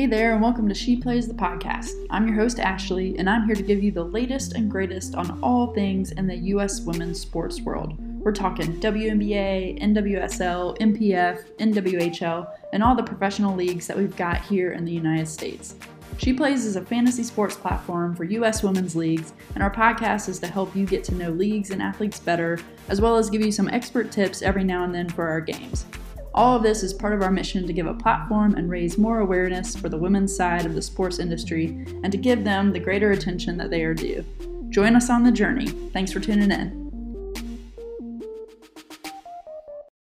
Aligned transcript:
Hey 0.00 0.06
there, 0.06 0.32
and 0.32 0.40
welcome 0.40 0.66
to 0.66 0.74
She 0.74 0.96
Plays 0.96 1.28
the 1.28 1.34
Podcast. 1.34 1.90
I'm 2.08 2.26
your 2.26 2.34
host, 2.34 2.58
Ashley, 2.58 3.18
and 3.18 3.28
I'm 3.28 3.44
here 3.44 3.54
to 3.54 3.62
give 3.62 3.82
you 3.82 3.92
the 3.92 4.02
latest 4.02 4.54
and 4.54 4.70
greatest 4.70 5.14
on 5.14 5.38
all 5.42 5.74
things 5.74 6.12
in 6.12 6.26
the 6.26 6.36
U.S. 6.36 6.80
women's 6.80 7.20
sports 7.20 7.60
world. 7.60 7.98
We're 8.18 8.32
talking 8.32 8.80
WNBA, 8.80 9.78
NWSL, 9.82 10.78
NPF, 10.78 11.54
NWHL, 11.58 12.50
and 12.72 12.82
all 12.82 12.94
the 12.94 13.02
professional 13.02 13.54
leagues 13.54 13.86
that 13.88 13.98
we've 13.98 14.16
got 14.16 14.40
here 14.40 14.72
in 14.72 14.86
the 14.86 14.92
United 14.92 15.28
States. 15.28 15.74
She 16.16 16.32
Plays 16.32 16.64
is 16.64 16.76
a 16.76 16.82
fantasy 16.82 17.22
sports 17.22 17.56
platform 17.56 18.16
for 18.16 18.24
U.S. 18.24 18.62
women's 18.62 18.96
leagues, 18.96 19.34
and 19.54 19.62
our 19.62 19.70
podcast 19.70 20.30
is 20.30 20.38
to 20.38 20.46
help 20.46 20.74
you 20.74 20.86
get 20.86 21.04
to 21.04 21.14
know 21.14 21.28
leagues 21.28 21.72
and 21.72 21.82
athletes 21.82 22.20
better, 22.20 22.58
as 22.88 23.02
well 23.02 23.18
as 23.18 23.28
give 23.28 23.44
you 23.44 23.52
some 23.52 23.68
expert 23.68 24.10
tips 24.10 24.40
every 24.40 24.64
now 24.64 24.82
and 24.82 24.94
then 24.94 25.10
for 25.10 25.28
our 25.28 25.42
games. 25.42 25.84
All 26.32 26.56
of 26.56 26.62
this 26.62 26.84
is 26.84 26.94
part 26.94 27.12
of 27.12 27.22
our 27.22 27.30
mission 27.32 27.66
to 27.66 27.72
give 27.72 27.86
a 27.86 27.94
platform 27.94 28.54
and 28.54 28.70
raise 28.70 28.96
more 28.96 29.18
awareness 29.18 29.74
for 29.74 29.88
the 29.88 29.98
women's 29.98 30.34
side 30.34 30.64
of 30.64 30.74
the 30.74 30.82
sports 30.82 31.18
industry 31.18 31.84
and 32.04 32.12
to 32.12 32.18
give 32.18 32.44
them 32.44 32.72
the 32.72 32.78
greater 32.78 33.10
attention 33.10 33.56
that 33.56 33.70
they 33.70 33.82
are 33.82 33.94
due. 33.94 34.24
Join 34.68 34.94
us 34.94 35.10
on 35.10 35.24
the 35.24 35.32
journey. 35.32 35.66
Thanks 35.66 36.12
for 36.12 36.20
tuning 36.20 36.52
in. 36.52 36.78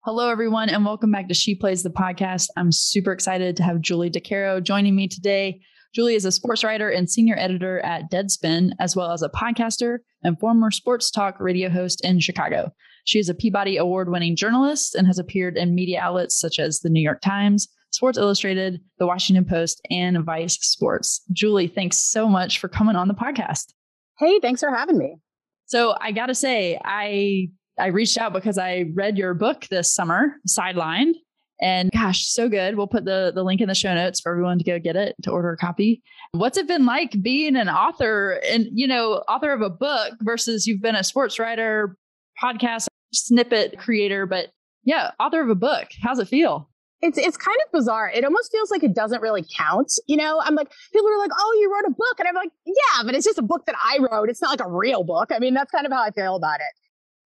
Hello, 0.03 0.29
everyone, 0.29 0.67
and 0.67 0.83
welcome 0.83 1.11
back 1.11 1.29
to 1.29 1.33
She 1.33 1.55
Plays 1.55 1.83
the 1.83 1.89
Podcast. 1.89 2.49
I'm 2.57 2.73
super 2.73 3.13
excited 3.13 3.55
to 3.55 3.63
have 3.63 3.79
Julie 3.79 4.11
DiCaro 4.11 4.61
joining 4.61 4.97
me 4.97 5.07
today. 5.07 5.61
Julie 5.95 6.15
is 6.15 6.25
a 6.25 6.33
sports 6.33 6.65
writer 6.65 6.89
and 6.89 7.09
senior 7.09 7.35
editor 7.37 7.79
at 7.79 8.11
Deadspin, 8.11 8.71
as 8.77 8.93
well 8.93 9.13
as 9.13 9.21
a 9.21 9.29
podcaster 9.29 9.99
and 10.21 10.37
former 10.37 10.69
sports 10.69 11.11
talk 11.11 11.39
radio 11.39 11.69
host 11.69 12.01
in 12.03 12.19
Chicago. 12.19 12.73
She 13.05 13.19
is 13.19 13.29
a 13.29 13.33
Peabody 13.33 13.77
Award 13.77 14.09
winning 14.09 14.35
journalist 14.35 14.95
and 14.95 15.07
has 15.07 15.19
appeared 15.19 15.57
in 15.57 15.75
media 15.75 15.99
outlets 16.01 16.39
such 16.39 16.59
as 16.59 16.79
the 16.79 16.89
New 16.89 17.01
York 17.01 17.21
Times, 17.21 17.67
Sports 17.91 18.17
Illustrated, 18.17 18.81
the 18.99 19.07
Washington 19.07 19.45
Post, 19.45 19.81
and 19.89 20.23
Vice 20.23 20.55
Sports. 20.55 21.21
Julie, 21.31 21.67
thanks 21.67 21.97
so 21.97 22.27
much 22.27 22.59
for 22.59 22.67
coming 22.67 22.95
on 22.95 23.07
the 23.07 23.13
podcast. 23.13 23.73
Hey, 24.19 24.39
thanks 24.39 24.61
for 24.61 24.69
having 24.69 24.97
me. 24.97 25.17
So 25.65 25.95
I 25.99 26.11
got 26.11 26.27
to 26.27 26.35
say, 26.35 26.79
I 26.83 27.49
I 27.79 27.87
reached 27.87 28.17
out 28.17 28.33
because 28.33 28.57
I 28.57 28.85
read 28.93 29.17
your 29.17 29.33
book 29.33 29.67
this 29.69 29.93
summer, 29.93 30.35
Sidelined, 30.47 31.13
and 31.61 31.91
gosh, 31.91 32.25
so 32.27 32.49
good. 32.49 32.75
We'll 32.75 32.87
put 32.87 33.05
the, 33.05 33.31
the 33.33 33.43
link 33.43 33.61
in 33.61 33.67
the 33.67 33.75
show 33.75 33.93
notes 33.93 34.19
for 34.19 34.31
everyone 34.31 34.57
to 34.57 34.63
go 34.63 34.79
get 34.79 34.95
it 34.95 35.15
to 35.23 35.31
order 35.31 35.51
a 35.51 35.57
copy. 35.57 36.01
What's 36.31 36.57
it 36.57 36.67
been 36.67 36.85
like 36.85 37.21
being 37.21 37.55
an 37.55 37.69
author 37.69 38.41
and, 38.49 38.67
you 38.73 38.87
know, 38.87 39.23
author 39.27 39.53
of 39.53 39.61
a 39.61 39.69
book 39.69 40.13
versus 40.21 40.67
you've 40.67 40.81
been 40.81 40.95
a 40.95 41.03
sports 41.03 41.39
writer, 41.39 41.95
podcast 42.41 42.87
snippet 43.13 43.77
creator, 43.77 44.25
but 44.25 44.47
yeah, 44.83 45.11
author 45.19 45.41
of 45.41 45.49
a 45.49 45.55
book. 45.55 45.87
How's 46.01 46.19
it 46.19 46.27
feel? 46.27 46.69
It's 47.01 47.17
it's 47.17 47.37
kind 47.37 47.57
of 47.65 47.71
bizarre. 47.71 48.11
It 48.13 48.25
almost 48.25 48.51
feels 48.51 48.71
like 48.71 48.83
it 48.83 48.93
doesn't 48.93 49.21
really 49.21 49.45
count. 49.57 49.91
You 50.07 50.17
know, 50.17 50.41
I'm 50.43 50.55
like 50.55 50.69
people 50.91 51.07
are 51.09 51.17
like, 51.17 51.31
"Oh, 51.37 51.57
you 51.61 51.73
wrote 51.73 51.89
a 51.89 51.95
book," 51.95 52.19
and 52.19 52.27
I'm 52.27 52.35
like, 52.35 52.51
"Yeah, 52.65 53.03
but 53.05 53.15
it's 53.15 53.25
just 53.25 53.37
a 53.37 53.43
book 53.43 53.65
that 53.67 53.75
I 53.81 53.99
wrote. 53.99 54.29
It's 54.29 54.41
not 54.41 54.49
like 54.49 54.67
a 54.67 54.69
real 54.69 55.03
book." 55.03 55.31
I 55.31 55.39
mean, 55.39 55.53
that's 55.53 55.71
kind 55.71 55.85
of 55.85 55.93
how 55.93 56.01
I 56.03 56.11
feel 56.11 56.35
about 56.35 56.59
it. 56.59 56.73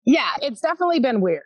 Yeah, 0.05 0.31
it's 0.43 0.61
definitely 0.61 0.99
been 0.99 1.21
weird. 1.21 1.45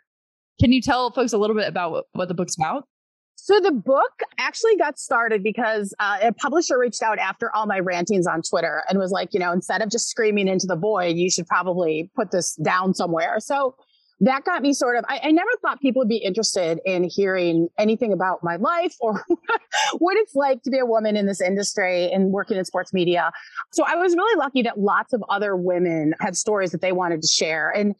Can 0.59 0.71
you 0.71 0.81
tell 0.81 1.11
folks 1.11 1.33
a 1.33 1.37
little 1.37 1.55
bit 1.55 1.67
about 1.67 1.91
what, 1.91 2.05
what 2.13 2.27
the 2.27 2.33
book's 2.33 2.55
about? 2.55 2.87
So 3.35 3.59
the 3.59 3.71
book 3.71 4.21
actually 4.39 4.75
got 4.77 4.97
started 4.97 5.43
because 5.43 5.93
uh, 5.99 6.17
a 6.23 6.33
publisher 6.33 6.79
reached 6.79 7.03
out 7.03 7.19
after 7.19 7.53
all 7.55 7.67
my 7.67 7.79
rantings 7.79 8.25
on 8.25 8.41
Twitter 8.41 8.83
and 8.89 8.97
was 8.97 9.11
like, 9.11 9.33
you 9.33 9.39
know, 9.39 9.51
instead 9.51 9.81
of 9.81 9.91
just 9.91 10.09
screaming 10.09 10.47
into 10.47 10.65
the 10.65 10.75
void, 10.75 11.17
you 11.17 11.29
should 11.29 11.45
probably 11.45 12.09
put 12.15 12.31
this 12.31 12.55
down 12.55 12.93
somewhere. 12.93 13.39
So 13.39 13.75
that 14.21 14.45
got 14.45 14.61
me 14.61 14.73
sort 14.73 14.95
of 14.95 15.03
I, 15.09 15.19
I, 15.23 15.31
never 15.31 15.49
thought 15.61 15.81
people 15.81 16.01
would 16.01 16.09
be 16.09 16.17
interested 16.17 16.79
in 16.85 17.03
hearing 17.03 17.67
anything 17.77 18.13
about 18.13 18.43
my 18.43 18.55
life 18.55 18.95
or 19.01 19.25
what 19.97 20.15
it's 20.17 20.35
like 20.35 20.63
to 20.63 20.69
be 20.69 20.79
a 20.79 20.85
woman 20.85 21.17
in 21.17 21.25
this 21.25 21.41
industry 21.41 22.09
and 22.11 22.31
working 22.31 22.57
in 22.57 22.65
sports 22.65 22.93
media. 22.93 23.31
So 23.73 23.83
i 23.85 23.95
was 23.95 24.15
really 24.15 24.37
lucky 24.37 24.61
that 24.63 24.79
lots 24.79 25.13
of 25.13 25.23
other 25.29 25.55
women 25.55 26.13
had 26.21 26.37
stories 26.37 26.71
that 26.71 26.81
they 26.81 26.91
wanted 26.91 27.21
to 27.21 27.27
share. 27.27 27.71
And 27.71 27.95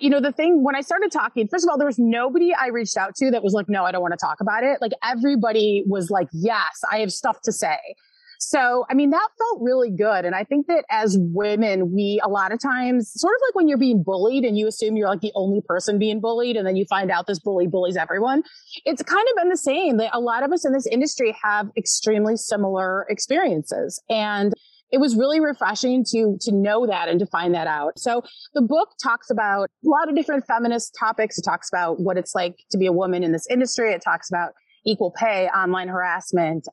you 0.00 0.08
know 0.08 0.20
the 0.20 0.30
thing 0.30 0.62
when 0.62 0.76
i 0.76 0.82
started 0.82 1.10
talking 1.10 1.48
first 1.48 1.64
of 1.64 1.68
all 1.68 1.76
there 1.76 1.86
was 1.86 1.98
nobody 1.98 2.54
i 2.54 2.68
reached 2.68 2.96
out 2.96 3.12
to 3.16 3.28
that 3.32 3.42
was 3.42 3.54
like 3.54 3.68
no 3.68 3.84
i 3.84 3.90
don't 3.90 4.02
want 4.02 4.12
to 4.12 4.24
talk 4.24 4.40
about 4.40 4.62
it. 4.62 4.80
Like 4.80 4.92
everybody 5.02 5.82
was 5.86 6.10
like 6.10 6.28
yes 6.32 6.80
i 6.90 6.98
have 6.98 7.12
stuff 7.12 7.40
to 7.42 7.52
say 7.52 7.76
so, 8.42 8.86
I 8.88 8.94
mean, 8.94 9.10
that 9.10 9.28
felt 9.36 9.60
really 9.60 9.90
good. 9.90 10.24
And 10.24 10.34
I 10.34 10.44
think 10.44 10.66
that 10.66 10.86
as 10.90 11.18
women, 11.20 11.92
we 11.92 12.20
a 12.24 12.28
lot 12.28 12.52
of 12.52 12.58
times, 12.58 13.12
sort 13.14 13.34
of 13.34 13.40
like 13.46 13.54
when 13.54 13.68
you're 13.68 13.76
being 13.76 14.02
bullied 14.02 14.44
and 14.44 14.56
you 14.56 14.66
assume 14.66 14.96
you're 14.96 15.10
like 15.10 15.20
the 15.20 15.30
only 15.34 15.60
person 15.60 15.98
being 15.98 16.20
bullied, 16.20 16.56
and 16.56 16.66
then 16.66 16.74
you 16.74 16.86
find 16.88 17.10
out 17.10 17.26
this 17.26 17.38
bully 17.38 17.66
bullies 17.66 17.98
everyone. 17.98 18.42
It's 18.86 19.02
kind 19.02 19.26
of 19.30 19.36
been 19.36 19.50
the 19.50 19.58
same. 19.58 19.98
That 19.98 20.10
a 20.14 20.20
lot 20.20 20.42
of 20.42 20.52
us 20.52 20.64
in 20.64 20.72
this 20.72 20.86
industry 20.86 21.36
have 21.44 21.68
extremely 21.76 22.34
similar 22.36 23.04
experiences. 23.10 24.02
And 24.08 24.54
it 24.90 24.98
was 24.98 25.16
really 25.16 25.38
refreshing 25.38 26.02
to 26.12 26.38
to 26.40 26.52
know 26.52 26.86
that 26.86 27.10
and 27.10 27.20
to 27.20 27.26
find 27.26 27.54
that 27.54 27.66
out. 27.66 27.98
So 27.98 28.22
the 28.54 28.62
book 28.62 28.88
talks 29.02 29.28
about 29.28 29.68
a 29.84 29.88
lot 29.88 30.08
of 30.08 30.16
different 30.16 30.46
feminist 30.46 30.96
topics. 30.98 31.36
It 31.36 31.42
talks 31.42 31.68
about 31.70 32.00
what 32.00 32.16
it's 32.16 32.34
like 32.34 32.56
to 32.70 32.78
be 32.78 32.86
a 32.86 32.92
woman 32.92 33.22
in 33.22 33.32
this 33.32 33.46
industry. 33.50 33.92
It 33.92 34.00
talks 34.02 34.30
about 34.30 34.52
equal 34.86 35.10
pay, 35.10 35.46
online 35.48 35.88
harassment, 35.88 36.66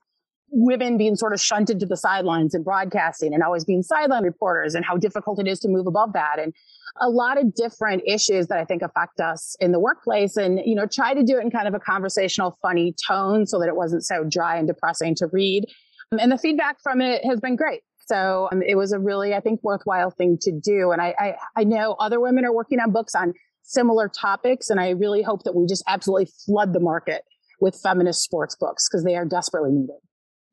women 0.50 0.98
being 0.98 1.16
sort 1.16 1.34
of 1.34 1.42
shunted 1.42 1.80
to 1.80 1.86
the 1.86 1.98
sidelines 1.98 2.56
in 2.56 2.64
broadcasting 2.64 3.34
and 3.34 3.44
always 3.44 3.66
being 3.66 3.84
sideline 3.84 4.24
reporters 4.24 4.76
and 4.76 4.86
how 4.86 4.98
difficult 4.98 5.40
it 5.40 5.48
is 5.48 5.60
to 5.60 5.68
move 5.68 5.88
above 5.88 6.14
that. 6.14 6.40
And 6.40 6.54
a 7.00 7.10
lot 7.10 7.40
of 7.40 7.54
different 7.54 8.04
issues 8.06 8.48
that 8.48 8.58
I 8.58 8.66
think 8.66 8.82
affect 8.82 9.20
us 9.20 9.56
in 9.60 9.72
the 9.72 9.80
workplace 9.80 10.38
and 10.38 10.60
you 10.66 10.76
know 10.76 10.88
try 10.88 11.14
to 11.14 11.24
do 11.24 11.38
it 11.38 11.44
in 11.44 11.52
kind 11.52 11.68
of 11.68 11.74
a 11.74 11.80
conversational 11.80 12.58
funny 12.62 12.96
tone 13.08 13.46
so 13.46 13.60
that 13.60 13.68
it 13.68 13.76
wasn't 13.76 14.04
so 14.04 14.24
dry 14.24 14.58
and 14.58 14.68
depressing 14.68 15.16
to 15.16 15.28
read. 15.28 15.66
And 16.12 16.32
the 16.32 16.38
feedback 16.38 16.78
from 16.82 17.02
it 17.02 17.24
has 17.26 17.40
been 17.40 17.56
great. 17.56 17.82
So 18.08 18.48
um, 18.52 18.62
it 18.62 18.76
was 18.76 18.94
a 18.94 19.00
really 19.00 19.36
I 19.36 19.42
think 19.42 19.62
worthwhile 19.64 20.12
thing 20.12 20.38
to 20.42 20.52
do. 20.52 20.92
And 20.92 21.02
I, 21.02 21.14
I 21.20 21.36
I 21.58 21.64
know 21.66 21.96
other 22.00 22.20
women 22.20 22.46
are 22.46 22.54
working 22.54 22.80
on 22.80 22.92
books 22.92 23.14
on 23.16 23.34
similar 23.64 24.08
topics 24.08 24.70
and 24.70 24.80
I 24.80 24.92
really 24.92 25.22
hope 25.22 25.44
that 25.44 25.54
we 25.54 25.66
just 25.68 25.84
absolutely 25.88 26.30
flood 26.46 26.72
the 26.74 26.80
market 26.80 27.24
with 27.60 27.76
feminist 27.76 28.24
sports 28.24 28.56
books 28.56 28.88
because 28.88 29.04
they 29.04 29.16
are 29.16 29.26
desperately 29.26 29.72
needed. 29.72 29.98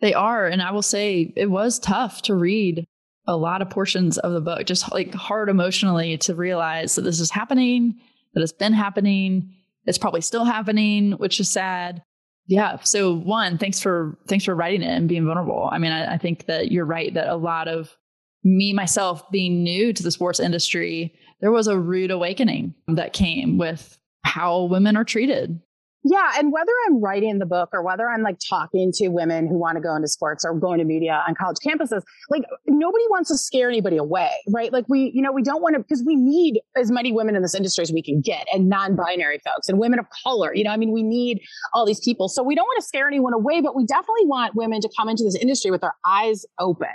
They 0.05 0.13
are. 0.13 0.47
And 0.47 0.61
I 0.61 0.71
will 0.71 0.83
say 0.83 1.33
it 1.35 1.51
was 1.51 1.79
tough 1.79 2.21
to 2.23 2.35
read 2.35 2.85
a 3.27 3.39
lot 3.39 3.63
of 3.63 3.71
portions 3.71 4.19
of 4.19 4.35
the 4.35 4.41
book, 4.43 4.67
just 4.67 4.93
like 4.93 5.15
hard 5.15 5.49
emotionally 5.49 6.19
to 6.19 6.35
realize 6.35 6.97
that 6.97 7.05
this 7.05 7.21
is 7.21 7.31
happening, 7.31 7.99
that 8.35 8.43
it's 8.43 8.53
been 8.53 8.75
happening, 8.75 9.55
it's 9.87 9.97
probably 9.97 10.21
still 10.21 10.45
happening, 10.45 11.13
which 11.13 11.41
is 11.41 11.49
sad. 11.49 12.03
Yeah. 12.47 12.81
So 12.83 13.15
one, 13.15 13.57
thanks 13.57 13.81
for 13.81 14.19
thanks 14.29 14.45
for 14.45 14.55
writing 14.55 14.83
it 14.83 14.95
and 14.95 15.09
being 15.09 15.25
vulnerable. 15.25 15.71
I 15.73 15.79
mean, 15.79 15.93
I, 15.93 16.17
I 16.17 16.19
think 16.19 16.45
that 16.49 16.71
you're 16.71 16.85
right 16.85 17.15
that 17.15 17.29
a 17.29 17.37
lot 17.37 17.67
of 17.67 17.97
me 18.45 18.75
myself 18.75 19.31
being 19.31 19.63
new 19.63 19.95
to 19.95 20.03
the 20.03 20.11
sports 20.11 20.39
industry, 20.39 21.15
there 21.41 21.51
was 21.51 21.67
a 21.67 21.79
rude 21.79 22.11
awakening 22.11 22.75
that 22.89 23.15
came 23.15 23.57
with 23.57 23.99
how 24.23 24.65
women 24.65 24.99
are 24.99 25.05
treated 25.05 25.63
yeah. 26.05 26.33
And 26.37 26.53
whether 26.53 26.71
I'm 26.87 27.01
writing 27.01 27.39
the 27.39 27.47
book 27.47 27.71
or 27.73 27.83
whether 27.83 28.11
I'm 28.11 28.21
like 28.21 28.37
talking 28.47 28.93
to 28.97 29.09
women 29.09 29.47
who 29.47 29.59
want 29.59 29.77
to 29.77 29.81
go 29.81 29.97
into 29.97 30.07
sports 30.07 30.45
or 30.45 30.55
going 30.55 30.79
to 30.79 30.85
media 30.85 31.25
on 31.27 31.35
college 31.35 31.57
campuses, 31.65 32.03
like 32.29 32.43
nobody 32.67 33.05
wants 33.09 33.31
to 33.31 33.39
scare 33.39 33.71
anybody 33.71 33.97
away, 33.97 34.31
right? 34.49 34.71
Like 34.71 34.85
we, 34.87 35.11
you 35.15 35.23
know, 35.23 35.33
we 35.33 35.43
don't 35.43 35.63
want 35.63 35.77
to, 35.77 35.79
because 35.81 36.05
we 36.05 36.15
need 36.15 36.61
as 36.77 36.91
many 36.91 37.11
women 37.11 37.37
in 37.37 37.43
this 37.43 37.55
industry 37.55 37.83
as 37.83 37.91
we 37.91 38.03
can 38.03 38.21
get 38.21 38.47
and 38.53 38.69
non 38.69 38.97
binary 38.97 39.41
folks 39.47 39.67
and 39.71 39.79
women 39.79 39.99
of 39.99 40.05
color. 40.23 40.55
You 40.55 40.65
know, 40.65 40.73
I 40.73 40.77
mean, 40.77 40.93
we 40.93 41.03
need 41.03 41.41
all 41.73 41.87
these 41.87 42.01
people. 42.01 42.29
So 42.29 42.43
we 42.43 42.55
don't 42.55 42.67
want 42.67 42.83
to 42.83 42.87
scare 42.87 43.09
anyone 43.09 43.33
away, 43.33 43.63
but 43.63 43.75
we 43.75 43.87
definitely 43.87 44.27
want 44.27 44.55
women 44.55 44.83
to 44.83 44.91
come 44.95 45.09
into 45.09 45.25
this 45.25 45.37
industry 45.37 45.71
with 45.71 45.81
their 45.81 45.95
eyes 46.07 46.45
open 46.59 46.89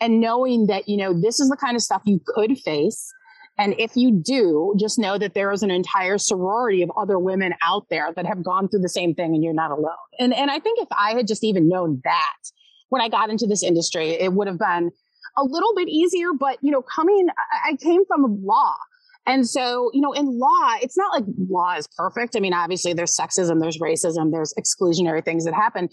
and 0.00 0.20
knowing 0.20 0.66
that, 0.68 0.88
you 0.88 0.96
know, 0.96 1.12
this 1.12 1.40
is 1.40 1.48
the 1.48 1.56
kind 1.56 1.74
of 1.74 1.82
stuff 1.82 2.02
you 2.04 2.20
could 2.26 2.58
face 2.58 3.12
and 3.58 3.74
if 3.78 3.96
you 3.96 4.12
do, 4.12 4.74
just 4.78 4.98
know 4.98 5.16
that 5.18 5.34
there 5.34 5.50
is 5.50 5.62
an 5.62 5.70
entire 5.70 6.18
sorority 6.18 6.82
of 6.82 6.90
other 6.96 7.18
women 7.18 7.54
out 7.62 7.86
there 7.88 8.12
that 8.14 8.26
have 8.26 8.42
gone 8.42 8.68
through 8.68 8.80
the 8.80 8.88
same 8.88 9.14
thing 9.14 9.34
and 9.34 9.42
you're 9.42 9.54
not 9.54 9.70
alone. 9.70 9.94
And, 10.18 10.34
and 10.34 10.50
I 10.50 10.58
think 10.58 10.78
if 10.78 10.88
I 10.90 11.14
had 11.14 11.26
just 11.26 11.42
even 11.42 11.68
known 11.68 12.00
that 12.04 12.36
when 12.90 13.00
I 13.00 13.08
got 13.08 13.30
into 13.30 13.46
this 13.46 13.62
industry, 13.62 14.10
it 14.10 14.32
would 14.34 14.46
have 14.46 14.58
been 14.58 14.90
a 15.38 15.42
little 15.42 15.74
bit 15.74 15.88
easier. 15.88 16.32
But, 16.38 16.58
you 16.60 16.70
know, 16.70 16.82
coming, 16.82 17.28
I 17.64 17.76
came 17.76 18.04
from 18.06 18.44
law. 18.44 18.76
And 19.24 19.48
so, 19.48 19.90
you 19.92 20.02
know, 20.02 20.12
in 20.12 20.38
law, 20.38 20.76
it's 20.80 20.96
not 20.96 21.12
like 21.12 21.24
law 21.48 21.76
is 21.76 21.88
perfect. 21.96 22.36
I 22.36 22.40
mean, 22.40 22.54
obviously 22.54 22.92
there's 22.92 23.16
sexism, 23.16 23.60
there's 23.60 23.78
racism, 23.78 24.30
there's 24.32 24.54
exclusionary 24.54 25.24
things 25.24 25.46
that 25.46 25.54
happen, 25.54 25.88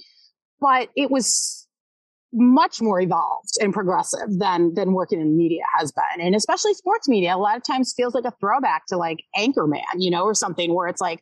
but 0.59 0.89
it 0.95 1.09
was 1.09 1.62
much 2.33 2.81
more 2.81 2.99
evolved 2.99 3.51
and 3.61 3.73
progressive 3.73 4.27
than 4.39 4.73
than 4.73 4.93
working 4.93 5.21
in 5.21 5.37
media 5.37 5.63
has 5.77 5.91
been. 5.91 6.25
And 6.25 6.35
especially 6.35 6.73
sports 6.73 7.07
media 7.07 7.35
a 7.35 7.37
lot 7.37 7.55
of 7.55 7.63
times 7.63 7.93
feels 7.95 8.15
like 8.15 8.25
a 8.25 8.33
throwback 8.39 8.85
to 8.87 8.97
like 8.97 9.23
anchorman 9.37 9.81
you 9.97 10.09
know 10.09 10.23
or 10.23 10.33
something 10.33 10.73
where 10.73 10.87
it's 10.87 11.01
like 11.01 11.21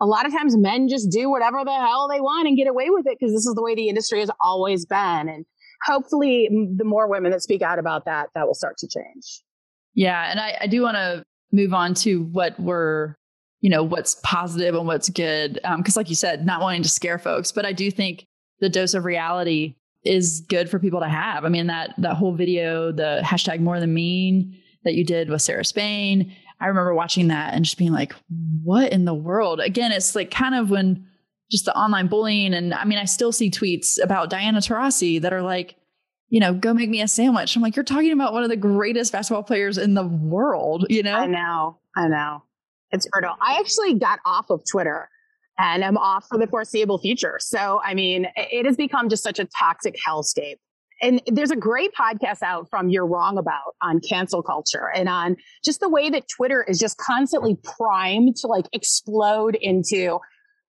a 0.00 0.06
lot 0.06 0.26
of 0.26 0.32
times 0.32 0.56
men 0.56 0.88
just 0.88 1.10
do 1.10 1.30
whatever 1.30 1.64
the 1.64 1.72
hell 1.72 2.08
they 2.08 2.20
want 2.20 2.48
and 2.48 2.56
get 2.56 2.68
away 2.68 2.90
with 2.90 3.06
it 3.06 3.16
because 3.18 3.32
this 3.32 3.46
is 3.46 3.54
the 3.54 3.62
way 3.62 3.74
the 3.74 3.88
industry 3.88 4.20
has 4.20 4.30
always 4.40 4.84
been. 4.86 5.28
And 5.28 5.44
hopefully 5.84 6.48
the 6.76 6.84
more 6.84 7.08
women 7.08 7.30
that 7.30 7.42
speak 7.42 7.62
out 7.62 7.78
about 7.78 8.04
that 8.06 8.28
that 8.34 8.46
will 8.46 8.54
start 8.54 8.76
to 8.78 8.88
change. 8.88 9.42
Yeah 9.94 10.30
and 10.30 10.40
i, 10.40 10.56
I 10.62 10.66
do 10.66 10.82
want 10.82 10.96
to 10.96 11.24
move 11.52 11.72
on 11.72 11.94
to 11.94 12.22
what 12.24 12.58
we're 12.58 13.14
you 13.60 13.70
know 13.70 13.82
what's 13.82 14.16
positive 14.22 14.74
and 14.74 14.86
what's 14.86 15.08
good 15.08 15.54
because 15.54 15.96
um, 15.96 16.00
like 16.00 16.10
you 16.10 16.16
said 16.16 16.44
not 16.44 16.60
wanting 16.60 16.82
to 16.82 16.88
scare 16.88 17.18
folks 17.18 17.50
but 17.50 17.64
i 17.64 17.72
do 17.72 17.90
think 17.90 18.26
the 18.60 18.68
dose 18.68 18.92
of 18.92 19.04
reality 19.04 19.74
is 20.04 20.44
good 20.48 20.68
for 20.68 20.78
people 20.78 21.00
to 21.00 21.08
have. 21.08 21.44
I 21.44 21.48
mean, 21.48 21.66
that 21.68 21.94
that 21.98 22.14
whole 22.14 22.34
video, 22.34 22.92
the 22.92 23.20
hashtag 23.24 23.60
more 23.60 23.80
than 23.80 23.94
mean 23.94 24.60
that 24.84 24.94
you 24.94 25.04
did 25.04 25.30
with 25.30 25.42
Sarah 25.42 25.64
Spain. 25.64 26.34
I 26.60 26.66
remember 26.66 26.94
watching 26.94 27.28
that 27.28 27.54
and 27.54 27.64
just 27.64 27.78
being 27.78 27.92
like, 27.92 28.14
what 28.62 28.92
in 28.92 29.04
the 29.04 29.14
world? 29.14 29.60
Again, 29.60 29.92
it's 29.92 30.14
like 30.14 30.30
kind 30.30 30.54
of 30.54 30.70
when 30.70 31.06
just 31.50 31.64
the 31.64 31.76
online 31.76 32.06
bullying. 32.06 32.54
And 32.54 32.72
I 32.74 32.84
mean, 32.84 32.98
I 32.98 33.04
still 33.04 33.32
see 33.32 33.50
tweets 33.50 34.02
about 34.02 34.30
Diana 34.30 34.58
Taurasi 34.58 35.20
that 35.22 35.32
are 35.32 35.42
like, 35.42 35.76
you 36.28 36.40
know, 36.40 36.54
go 36.54 36.72
make 36.74 36.90
me 36.90 37.00
a 37.00 37.08
sandwich. 37.08 37.54
I'm 37.54 37.62
like, 37.62 37.76
you're 37.76 37.84
talking 37.84 38.12
about 38.12 38.32
one 38.32 38.42
of 38.42 38.48
the 38.48 38.56
greatest 38.56 39.12
basketball 39.12 39.42
players 39.42 39.78
in 39.78 39.94
the 39.94 40.06
world, 40.06 40.86
you 40.88 41.02
know? 41.02 41.14
I 41.14 41.26
know. 41.26 41.78
I 41.96 42.08
know. 42.08 42.42
It's 42.90 43.06
brutal. 43.12 43.34
I 43.40 43.58
actually 43.58 43.94
got 43.94 44.20
off 44.24 44.50
of 44.50 44.62
Twitter 44.70 45.08
and 45.58 45.84
I'm 45.84 45.96
off 45.96 46.26
for 46.28 46.38
the 46.38 46.46
foreseeable 46.46 46.98
future. 46.98 47.36
So, 47.38 47.80
I 47.84 47.94
mean, 47.94 48.26
it 48.36 48.66
has 48.66 48.76
become 48.76 49.08
just 49.08 49.22
such 49.22 49.38
a 49.38 49.44
toxic 49.44 49.96
hellscape. 50.06 50.56
And 51.02 51.20
there's 51.26 51.50
a 51.50 51.56
great 51.56 51.90
podcast 51.94 52.42
out 52.42 52.68
from 52.70 52.88
You're 52.88 53.06
Wrong 53.06 53.36
About 53.36 53.74
on 53.82 54.00
cancel 54.00 54.42
culture 54.42 54.90
and 54.94 55.08
on 55.08 55.36
just 55.64 55.80
the 55.80 55.88
way 55.88 56.08
that 56.10 56.24
Twitter 56.28 56.64
is 56.66 56.78
just 56.78 56.98
constantly 56.98 57.58
primed 57.62 58.36
to 58.36 58.46
like 58.46 58.66
explode 58.72 59.56
into, 59.60 60.18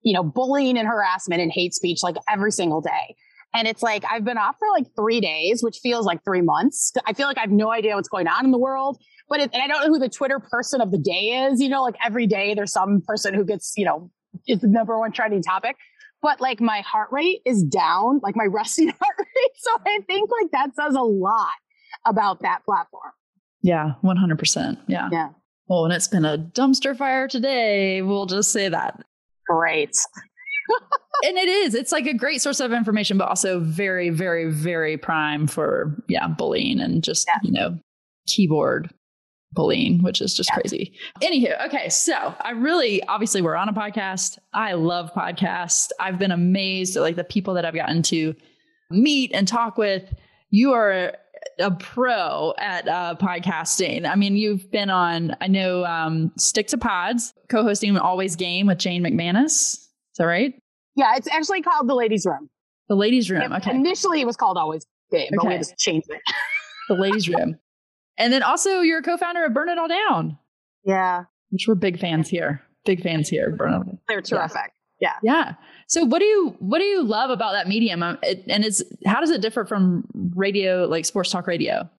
you 0.01 0.13
know, 0.13 0.23
bullying 0.23 0.77
and 0.77 0.87
harassment 0.87 1.41
and 1.41 1.51
hate 1.51 1.73
speech 1.73 1.99
like 2.03 2.15
every 2.29 2.51
single 2.51 2.81
day. 2.81 3.15
And 3.53 3.67
it's 3.67 3.81
like, 3.81 4.03
I've 4.11 4.25
been 4.25 4.37
off 4.37 4.57
for 4.59 4.67
like 4.75 4.87
three 4.95 5.21
days, 5.21 5.63
which 5.63 5.77
feels 5.81 6.05
like 6.05 6.23
three 6.25 6.41
months. 6.41 6.91
I 7.05 7.13
feel 7.13 7.27
like 7.27 7.37
I 7.37 7.41
have 7.41 7.51
no 7.51 7.71
idea 7.71 7.95
what's 7.95 8.09
going 8.09 8.27
on 8.27 8.43
in 8.43 8.51
the 8.51 8.57
world, 8.57 9.01
but 9.29 9.39
it, 9.39 9.49
and 9.53 9.63
I 9.63 9.67
don't 9.67 9.81
know 9.81 9.93
who 9.93 9.99
the 9.99 10.09
Twitter 10.09 10.39
person 10.39 10.81
of 10.81 10.91
the 10.91 10.97
day 10.97 11.47
is. 11.47 11.61
You 11.61 11.69
know, 11.69 11.81
like 11.81 11.95
every 12.05 12.27
day 12.27 12.53
there's 12.53 12.73
some 12.73 13.01
person 13.07 13.33
who 13.33 13.45
gets, 13.45 13.73
you 13.77 13.85
know, 13.85 14.11
is 14.47 14.59
the 14.59 14.67
number 14.67 14.97
one 14.99 15.11
trending 15.11 15.41
topic. 15.41 15.75
But 16.21 16.41
like 16.41 16.59
my 16.59 16.81
heart 16.81 17.09
rate 17.11 17.41
is 17.45 17.63
down, 17.63 18.19
like 18.23 18.35
my 18.35 18.45
resting 18.49 18.89
heart 18.89 19.15
rate. 19.17 19.51
So 19.57 19.71
I 19.85 19.99
think 20.07 20.29
like 20.41 20.51
that 20.51 20.75
says 20.75 20.95
a 20.95 21.01
lot 21.01 21.53
about 22.05 22.41
that 22.41 22.63
platform. 22.65 23.11
Yeah, 23.61 23.93
100%. 24.03 24.77
Yeah. 24.87 25.09
Yeah. 25.11 25.29
Well, 25.67 25.85
and 25.85 25.93
it's 25.93 26.07
been 26.07 26.25
a 26.25 26.37
dumpster 26.37 26.95
fire 26.95 27.27
today. 27.27 28.01
We'll 28.03 28.27
just 28.27 28.51
say 28.51 28.69
that. 28.69 29.01
Great. 29.47 29.97
and 31.23 31.37
it 31.37 31.47
is. 31.47 31.73
It's 31.73 31.91
like 31.91 32.05
a 32.05 32.13
great 32.13 32.41
source 32.41 32.59
of 32.59 32.71
information, 32.71 33.17
but 33.17 33.27
also 33.27 33.59
very, 33.59 34.11
very, 34.11 34.51
very 34.51 34.97
prime 34.97 35.47
for 35.47 35.95
yeah, 36.07 36.27
bullying 36.27 36.79
and 36.79 37.03
just, 37.03 37.27
yeah. 37.27 37.39
you 37.41 37.51
know, 37.51 37.79
keyboard 38.27 38.93
bullying, 39.55 40.03
which 40.03 40.21
is 40.21 40.33
just 40.33 40.49
yeah. 40.51 40.59
crazy. 40.59 40.93
Anywho, 41.21 41.65
okay, 41.65 41.89
so 41.89 42.35
I 42.41 42.51
really 42.51 43.01
obviously 43.03 43.41
we're 43.41 43.55
on 43.55 43.69
a 43.69 43.73
podcast. 43.73 44.37
I 44.53 44.73
love 44.73 45.11
podcasts. 45.13 45.89
I've 45.99 46.19
been 46.19 46.31
amazed 46.31 46.95
at 46.97 47.01
like 47.01 47.15
the 47.15 47.23
people 47.23 47.53
that 47.55 47.65
I've 47.65 47.73
gotten 47.73 48.03
to 48.03 48.35
meet 48.91 49.31
and 49.33 49.47
talk 49.47 49.77
with. 49.77 50.13
You 50.51 50.73
are 50.73 51.13
a 51.59 51.71
pro 51.71 52.53
at 52.57 52.87
uh, 52.87 53.15
podcasting. 53.19 54.09
I 54.09 54.15
mean, 54.15 54.35
you've 54.35 54.69
been 54.71 54.89
on, 54.89 55.35
I 55.41 55.47
know, 55.47 55.85
um, 55.85 56.31
Stick 56.37 56.67
to 56.67 56.77
Pods, 56.77 57.33
co 57.49 57.63
hosting 57.63 57.97
Always 57.97 58.35
Game 58.35 58.67
with 58.67 58.77
Jane 58.77 59.03
McManus. 59.03 59.49
Is 59.51 59.89
that 60.17 60.25
right? 60.25 60.53
Yeah, 60.95 61.15
it's 61.15 61.27
actually 61.27 61.61
called 61.61 61.87
The 61.87 61.95
Ladies 61.95 62.25
Room. 62.25 62.49
The 62.87 62.95
Ladies 62.95 63.29
Room. 63.29 63.51
It, 63.51 63.55
okay. 63.57 63.71
Initially, 63.71 64.21
it 64.21 64.27
was 64.27 64.37
called 64.37 64.57
Always 64.57 64.85
Game, 65.11 65.27
okay. 65.27 65.35
but 65.35 65.47
we 65.47 65.57
just 65.57 65.77
changed 65.77 66.07
it. 66.09 66.21
the 66.89 66.95
Ladies 66.95 67.27
Room. 67.27 67.57
And 68.17 68.31
then 68.31 68.43
also, 68.43 68.81
you're 68.81 68.99
a 68.99 69.03
co 69.03 69.17
founder 69.17 69.43
of 69.45 69.53
Burn 69.53 69.69
It 69.69 69.77
All 69.77 69.87
Down. 69.87 70.37
Yeah. 70.83 71.25
Which 71.49 71.65
we're 71.67 71.75
big 71.75 71.99
fans 71.99 72.29
here. 72.29 72.61
Big 72.85 73.01
fans 73.01 73.29
here. 73.29 73.51
Burn 73.51 73.73
It 73.73 73.75
All 73.75 73.83
Down. 73.83 73.99
They're 74.07 74.21
terrific. 74.21 74.71
Yeah. 75.01 75.15
Yeah. 75.21 75.53
So 75.87 76.05
what 76.05 76.19
do 76.19 76.25
you 76.25 76.55
what 76.59 76.79
do 76.79 76.85
you 76.85 77.03
love 77.03 77.29
about 77.29 77.51
that 77.51 77.67
medium? 77.67 78.01
Um, 78.01 78.17
it, 78.23 78.43
and 78.47 78.63
it's 78.63 78.81
how 79.05 79.19
does 79.19 79.29
it 79.29 79.41
differ 79.41 79.65
from 79.65 80.05
radio, 80.35 80.85
like 80.85 81.05
sports 81.05 81.31
talk 81.31 81.47
radio? 81.47 81.89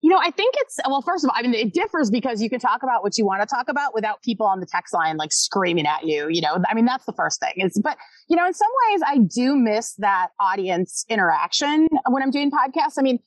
You 0.00 0.10
know, 0.10 0.18
I 0.22 0.30
think 0.30 0.54
it's 0.58 0.78
well. 0.86 1.00
First 1.00 1.24
of 1.24 1.30
all, 1.30 1.36
I 1.38 1.40
mean, 1.40 1.54
it 1.54 1.72
differs 1.72 2.10
because 2.10 2.42
you 2.42 2.50
can 2.50 2.60
talk 2.60 2.82
about 2.82 3.02
what 3.02 3.16
you 3.16 3.24
want 3.24 3.40
to 3.40 3.46
talk 3.46 3.70
about 3.70 3.94
without 3.94 4.22
people 4.22 4.46
on 4.46 4.60
the 4.60 4.66
text 4.66 4.92
line 4.92 5.16
like 5.16 5.32
screaming 5.32 5.86
at 5.86 6.04
you. 6.04 6.28
You 6.28 6.42
know, 6.42 6.58
I 6.68 6.74
mean, 6.74 6.84
that's 6.84 7.06
the 7.06 7.14
first 7.14 7.40
thing. 7.40 7.52
Is 7.56 7.80
but 7.82 7.96
you 8.28 8.36
know, 8.36 8.46
in 8.46 8.52
some 8.52 8.68
ways, 8.90 9.00
I 9.06 9.18
do 9.18 9.56
miss 9.56 9.94
that 9.94 10.28
audience 10.38 11.06
interaction 11.08 11.88
when 12.10 12.22
I'm 12.22 12.30
doing 12.30 12.50
podcasts. 12.50 12.98
I 12.98 13.02
mean, 13.02 13.18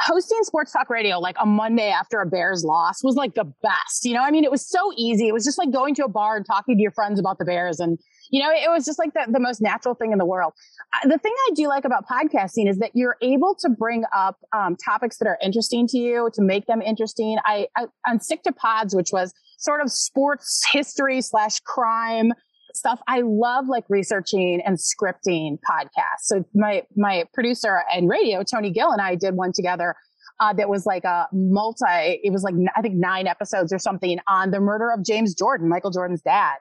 hosting 0.00 0.38
sports 0.42 0.72
talk 0.72 0.90
radio 0.90 1.18
like 1.18 1.36
a 1.40 1.46
Monday 1.46 1.90
after 1.90 2.20
a 2.20 2.26
Bears 2.26 2.64
loss 2.64 3.02
was 3.02 3.16
like 3.16 3.34
the 3.34 3.44
best. 3.62 4.04
You 4.04 4.14
know, 4.14 4.22
I 4.22 4.30
mean, 4.30 4.44
it 4.44 4.50
was 4.50 4.68
so 4.68 4.92
easy. 4.96 5.28
It 5.28 5.32
was 5.32 5.44
just 5.44 5.58
like 5.58 5.72
going 5.72 5.94
to 5.96 6.04
a 6.04 6.08
bar 6.08 6.36
and 6.36 6.46
talking 6.46 6.76
to 6.76 6.82
your 6.82 6.92
friends 6.92 7.18
about 7.18 7.38
the 7.38 7.44
Bears. 7.44 7.80
And, 7.80 7.98
you 8.30 8.42
know, 8.42 8.50
it 8.50 8.70
was 8.70 8.84
just 8.84 8.98
like 8.98 9.12
the, 9.14 9.26
the 9.30 9.40
most 9.40 9.60
natural 9.60 9.94
thing 9.94 10.12
in 10.12 10.18
the 10.18 10.24
world. 10.24 10.52
Uh, 10.94 11.08
the 11.08 11.18
thing 11.18 11.32
I 11.48 11.50
do 11.54 11.68
like 11.68 11.84
about 11.84 12.04
podcasting 12.06 12.68
is 12.68 12.78
that 12.78 12.92
you're 12.94 13.16
able 13.22 13.56
to 13.60 13.68
bring 13.68 14.04
up 14.14 14.36
um, 14.52 14.76
topics 14.76 15.18
that 15.18 15.26
are 15.26 15.38
interesting 15.42 15.86
to 15.88 15.98
you 15.98 16.30
to 16.34 16.42
make 16.42 16.66
them 16.66 16.80
interesting. 16.80 17.38
I, 17.44 17.66
I 17.76 17.86
on 18.06 18.20
Stick 18.20 18.42
to 18.44 18.52
Pods, 18.52 18.94
which 18.94 19.10
was 19.12 19.32
sort 19.58 19.80
of 19.80 19.90
sports 19.90 20.64
history 20.72 21.20
slash 21.20 21.60
crime 21.60 22.32
stuff. 22.74 23.00
I 23.06 23.22
love 23.24 23.66
like 23.68 23.84
researching 23.88 24.60
and 24.64 24.76
scripting 24.76 25.58
podcasts. 25.68 26.22
So 26.22 26.44
my, 26.54 26.82
my 26.96 27.24
producer 27.34 27.82
and 27.92 28.08
radio, 28.08 28.42
Tony 28.42 28.70
Gill 28.70 28.90
and 28.90 29.00
I 29.00 29.14
did 29.14 29.34
one 29.34 29.52
together. 29.52 29.94
Uh, 30.40 30.52
that 30.52 30.68
was 30.68 30.86
like 30.86 31.02
a 31.02 31.26
multi, 31.32 32.20
it 32.22 32.32
was 32.32 32.44
like, 32.44 32.54
I 32.76 32.80
think 32.80 32.94
nine 32.94 33.26
episodes 33.26 33.72
or 33.72 33.78
something 33.80 34.20
on 34.28 34.52
the 34.52 34.60
murder 34.60 34.92
of 34.92 35.04
James 35.04 35.34
Jordan, 35.34 35.68
Michael 35.68 35.90
Jordan's 35.90 36.22
dad. 36.22 36.54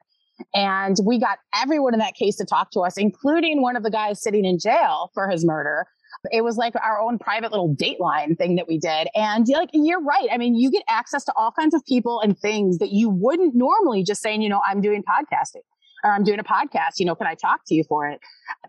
And 0.55 0.97
we 1.05 1.19
got 1.19 1.37
everyone 1.55 1.93
in 1.93 1.99
that 1.99 2.15
case 2.15 2.37
to 2.37 2.45
talk 2.45 2.71
to 2.71 2.79
us, 2.79 2.97
including 2.97 3.61
one 3.61 3.75
of 3.75 3.83
the 3.83 3.91
guys 3.91 4.21
sitting 4.21 4.45
in 4.45 4.57
jail 4.57 5.11
for 5.13 5.29
his 5.29 5.45
murder. 5.45 5.85
It 6.31 6.43
was 6.43 6.57
like 6.57 6.73
our 6.75 6.99
own 6.99 7.19
private 7.19 7.51
little 7.51 7.75
dateline 7.75 8.35
thing 8.37 8.55
that 8.55 8.67
we 8.67 8.79
did. 8.79 9.07
And 9.13 9.45
like, 9.47 9.69
you're 9.73 10.01
right. 10.01 10.27
I 10.31 10.37
mean, 10.37 10.55
you 10.55 10.71
get 10.71 10.83
access 10.87 11.23
to 11.25 11.33
all 11.35 11.51
kinds 11.51 11.75
of 11.75 11.85
people 11.85 12.19
and 12.21 12.37
things 12.37 12.79
that 12.79 12.91
you 12.91 13.09
wouldn't 13.09 13.53
normally 13.55 14.03
just 14.03 14.21
saying, 14.21 14.41
you 14.41 14.49
know, 14.49 14.61
I'm 14.67 14.81
doing 14.81 15.03
podcasting 15.03 15.61
or 16.07 16.13
I'm 16.13 16.23
doing 16.23 16.39
a 16.39 16.43
podcast, 16.43 16.99
you 16.99 17.05
know, 17.05 17.15
can 17.15 17.27
I 17.27 17.35
talk 17.35 17.61
to 17.67 17.75
you 17.75 17.83
for 17.87 18.07
it? 18.07 18.19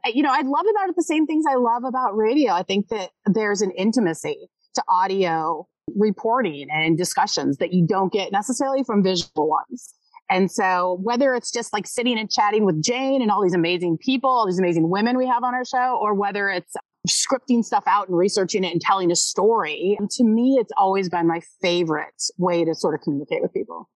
You 0.05 0.23
know, 0.23 0.33
I 0.33 0.43
love 0.43 0.67
about 0.71 0.89
it 0.89 0.97
the 0.97 1.03
same 1.03 1.27
things 1.27 1.45
I 1.49 1.55
love 1.55 1.85
about 1.85 2.17
radio. 2.17 2.53
I 2.53 2.63
think 2.63 2.89
that 2.89 3.11
there's 3.27 3.63
an 3.63 3.71
intimacy 3.73 4.49
to 4.75 4.83
audio 4.89 5.67
reporting 5.97 6.69
and 6.71 6.99
discussions 6.99 7.57
that 7.59 7.73
you 7.73 7.87
don't 7.87 8.13
get 8.13 8.33
necessarily 8.33 8.85
from 8.85 9.03
visual 9.03 9.49
ones. 9.49 9.95
And 10.31 10.51
so 10.51 10.99
whether 11.03 11.35
it's 11.35 11.51
just 11.51 11.73
like 11.73 11.87
sitting 11.87 12.19
and 12.19 12.31
chatting 12.31 12.67
with 12.67 12.83
Jane 12.83 13.23
and 13.23 13.31
all 13.31 13.43
these 13.43 13.55
amazing 13.55 13.97
people, 13.99 14.29
all 14.29 14.47
these 14.47 14.59
amazing 14.59 14.91
women 14.91 15.17
we 15.17 15.27
have 15.27 15.43
on 15.43 15.55
our 15.55 15.65
show, 15.65 15.99
or 16.03 16.13
whether 16.13 16.51
it's 16.51 16.75
scripting 17.09 17.65
stuff 17.65 17.85
out 17.87 18.09
and 18.09 18.19
researching 18.19 18.65
it 18.65 18.73
and 18.73 18.81
telling 18.83 19.11
a 19.11 19.17
story, 19.17 19.97
to 20.11 20.25
me, 20.25 20.59
it's 20.61 20.73
always 20.77 21.09
been 21.09 21.27
my 21.27 21.41
favorite 21.63 22.23
way 22.37 22.65
to 22.65 22.75
sort 22.75 22.95
of 22.95 23.01
communicate 23.01 23.41
with 23.41 23.55
people. 23.55 23.89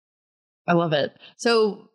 I 0.66 0.72
love 0.72 0.94
it. 0.94 1.12
So 1.36 1.90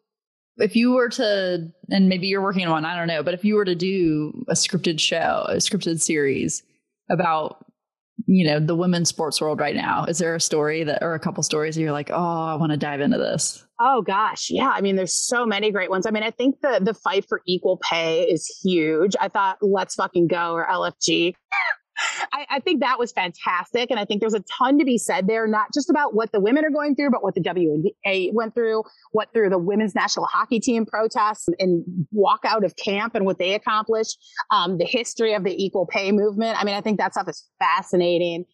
if 0.57 0.75
you 0.75 0.93
were 0.93 1.09
to, 1.09 1.71
and 1.89 2.09
maybe 2.09 2.27
you're 2.27 2.41
working 2.41 2.65
on 2.65 2.71
one, 2.71 2.85
I 2.85 2.95
don't 2.95 3.07
know, 3.07 3.23
but 3.23 3.33
if 3.33 3.45
you 3.45 3.55
were 3.55 3.65
to 3.65 3.75
do 3.75 4.45
a 4.47 4.53
scripted 4.53 4.99
show, 4.99 5.45
a 5.47 5.55
scripted 5.55 5.99
series 6.01 6.63
about, 7.09 7.65
you 8.25 8.47
know, 8.47 8.59
the 8.59 8.75
women's 8.75 9.09
sports 9.09 9.39
world 9.39 9.59
right 9.59 9.75
now, 9.75 10.05
is 10.05 10.17
there 10.17 10.35
a 10.35 10.41
story 10.41 10.83
that, 10.83 11.03
or 11.03 11.13
a 11.13 11.19
couple 11.19 11.43
stories 11.43 11.75
that 11.75 11.81
you're 11.81 11.91
like, 11.91 12.09
oh, 12.11 12.15
I 12.15 12.55
want 12.55 12.71
to 12.71 12.77
dive 12.77 13.01
into 13.01 13.17
this? 13.17 13.63
Oh 13.79 14.01
gosh, 14.01 14.49
yeah. 14.49 14.71
I 14.73 14.81
mean, 14.81 14.95
there's 14.95 15.13
so 15.13 15.45
many 15.45 15.71
great 15.71 15.91
ones. 15.91 16.07
I 16.07 16.09
mean, 16.09 16.23
I 16.23 16.31
think 16.31 16.61
the 16.61 16.79
the 16.81 16.95
fight 16.95 17.25
for 17.29 17.41
equal 17.45 17.77
pay 17.77 18.23
is 18.23 18.47
huge. 18.63 19.15
I 19.21 19.27
thought 19.27 19.59
Let's 19.61 19.93
Fucking 19.93 20.27
Go 20.27 20.53
or 20.53 20.65
LFG 20.67 21.35
I, 22.37 22.45
I, 22.57 22.59
think 22.59 22.81
that 22.81 22.99
was 22.99 23.11
fantastic. 23.11 23.89
And 23.89 23.99
I 23.99 24.05
think 24.05 24.21
there's 24.21 24.35
a 24.35 24.43
ton 24.57 24.77
to 24.77 24.85
be 24.85 24.99
said 24.99 25.27
there, 25.27 25.47
not 25.47 25.73
just 25.73 25.89
about 25.89 26.13
what 26.13 26.31
the 26.31 26.39
women 26.39 26.63
are 26.63 26.69
going 26.69 26.95
through, 26.95 27.09
but 27.09 27.23
what 27.23 27.33
the 27.33 27.41
WNBA 27.41 28.31
went 28.33 28.53
through, 28.53 28.83
what 29.11 29.33
through 29.33 29.49
the 29.49 29.57
women's 29.57 29.95
national 29.95 30.27
hockey 30.27 30.59
team 30.59 30.85
protests 30.85 31.47
and 31.57 31.83
walk 32.11 32.41
out 32.45 32.63
of 32.63 32.75
camp 32.75 33.15
and 33.15 33.25
what 33.25 33.39
they 33.39 33.55
accomplished, 33.55 34.19
um, 34.51 34.77
the 34.77 34.85
history 34.85 35.33
of 35.33 35.43
the 35.43 35.63
equal 35.63 35.87
pay 35.87 36.11
movement. 36.11 36.61
I 36.61 36.63
mean, 36.63 36.75
I 36.75 36.81
think 36.81 36.99
that 36.99 37.13
stuff 37.13 37.27
is 37.27 37.43
fascinating. 37.57 38.45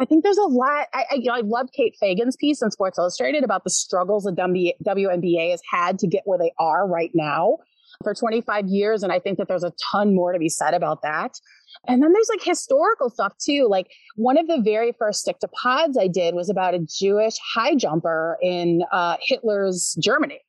I 0.00 0.06
think 0.06 0.24
there's 0.24 0.38
a 0.38 0.44
lot. 0.44 0.86
I, 0.94 1.04
I, 1.10 1.14
you 1.16 1.24
know, 1.24 1.34
I 1.34 1.40
love 1.40 1.68
Kate 1.74 1.94
Fagan's 2.00 2.36
piece 2.36 2.62
in 2.62 2.70
Sports 2.70 2.98
Illustrated 2.98 3.44
about 3.44 3.64
the 3.64 3.70
struggles 3.70 4.24
the 4.24 4.32
WNBA 4.32 5.50
has 5.50 5.60
had 5.70 5.98
to 5.98 6.06
get 6.06 6.22
where 6.24 6.38
they 6.38 6.52
are 6.58 6.88
right 6.88 7.10
now 7.12 7.58
for 8.02 8.14
25 8.14 8.66
years. 8.66 9.02
And 9.02 9.12
I 9.12 9.18
think 9.18 9.38
that 9.38 9.48
there's 9.48 9.64
a 9.64 9.72
ton 9.92 10.14
more 10.14 10.32
to 10.32 10.38
be 10.38 10.48
said 10.48 10.74
about 10.74 11.02
that. 11.02 11.38
And 11.86 12.02
then 12.02 12.12
there's 12.12 12.28
like 12.28 12.42
historical 12.42 13.10
stuff 13.10 13.34
too. 13.38 13.68
Like 13.70 13.88
one 14.16 14.38
of 14.38 14.46
the 14.46 14.60
very 14.62 14.92
first 14.98 15.20
stick 15.20 15.38
to 15.40 15.48
pods 15.48 15.98
I 15.98 16.08
did 16.08 16.34
was 16.34 16.48
about 16.48 16.74
a 16.74 16.80
Jewish 16.80 17.36
high 17.54 17.74
jumper 17.74 18.38
in 18.42 18.82
uh, 18.92 19.16
Hitler's 19.20 19.96
Germany, 20.02 20.40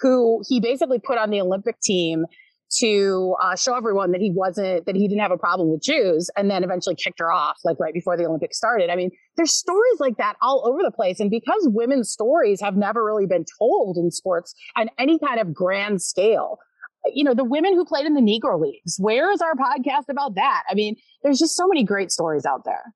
who 0.00 0.42
he 0.48 0.60
basically 0.60 0.98
put 0.98 1.18
on 1.18 1.30
the 1.30 1.40
Olympic 1.40 1.80
team 1.80 2.26
to 2.78 3.34
uh, 3.42 3.56
show 3.56 3.76
everyone 3.76 4.12
that 4.12 4.20
he 4.20 4.30
wasn't 4.30 4.86
that 4.86 4.94
he 4.94 5.08
didn't 5.08 5.20
have 5.20 5.32
a 5.32 5.38
problem 5.38 5.70
with 5.70 5.82
Jews, 5.82 6.30
and 6.36 6.48
then 6.50 6.62
eventually 6.62 6.94
kicked 6.94 7.18
her 7.18 7.32
off 7.32 7.58
like 7.64 7.78
right 7.80 7.92
before 7.92 8.16
the 8.16 8.24
Olympics 8.24 8.56
started. 8.56 8.90
I 8.90 8.96
mean, 8.96 9.10
there's 9.36 9.52
stories 9.52 9.98
like 9.98 10.16
that 10.18 10.36
all 10.40 10.62
over 10.66 10.80
the 10.82 10.92
place, 10.92 11.18
and 11.18 11.30
because 11.30 11.68
women's 11.72 12.10
stories 12.10 12.60
have 12.60 12.76
never 12.76 13.04
really 13.04 13.26
been 13.26 13.44
told 13.58 13.96
in 13.96 14.10
sports 14.10 14.54
on 14.76 14.88
any 14.98 15.18
kind 15.18 15.40
of 15.40 15.52
grand 15.52 16.00
scale, 16.00 16.58
you 17.06 17.24
know, 17.24 17.34
the 17.34 17.44
women 17.44 17.74
who 17.74 17.84
played 17.84 18.06
in 18.06 18.14
the 18.14 18.20
Negro 18.20 18.60
Leagues. 18.60 18.96
Where 18.98 19.30
is 19.32 19.40
our 19.40 19.54
podcast 19.54 20.08
about 20.08 20.34
that? 20.34 20.64
I 20.68 20.74
mean, 20.74 20.96
there's 21.22 21.38
just 21.38 21.56
so 21.56 21.66
many 21.66 21.84
great 21.84 22.10
stories 22.10 22.44
out 22.44 22.64
there. 22.64 22.94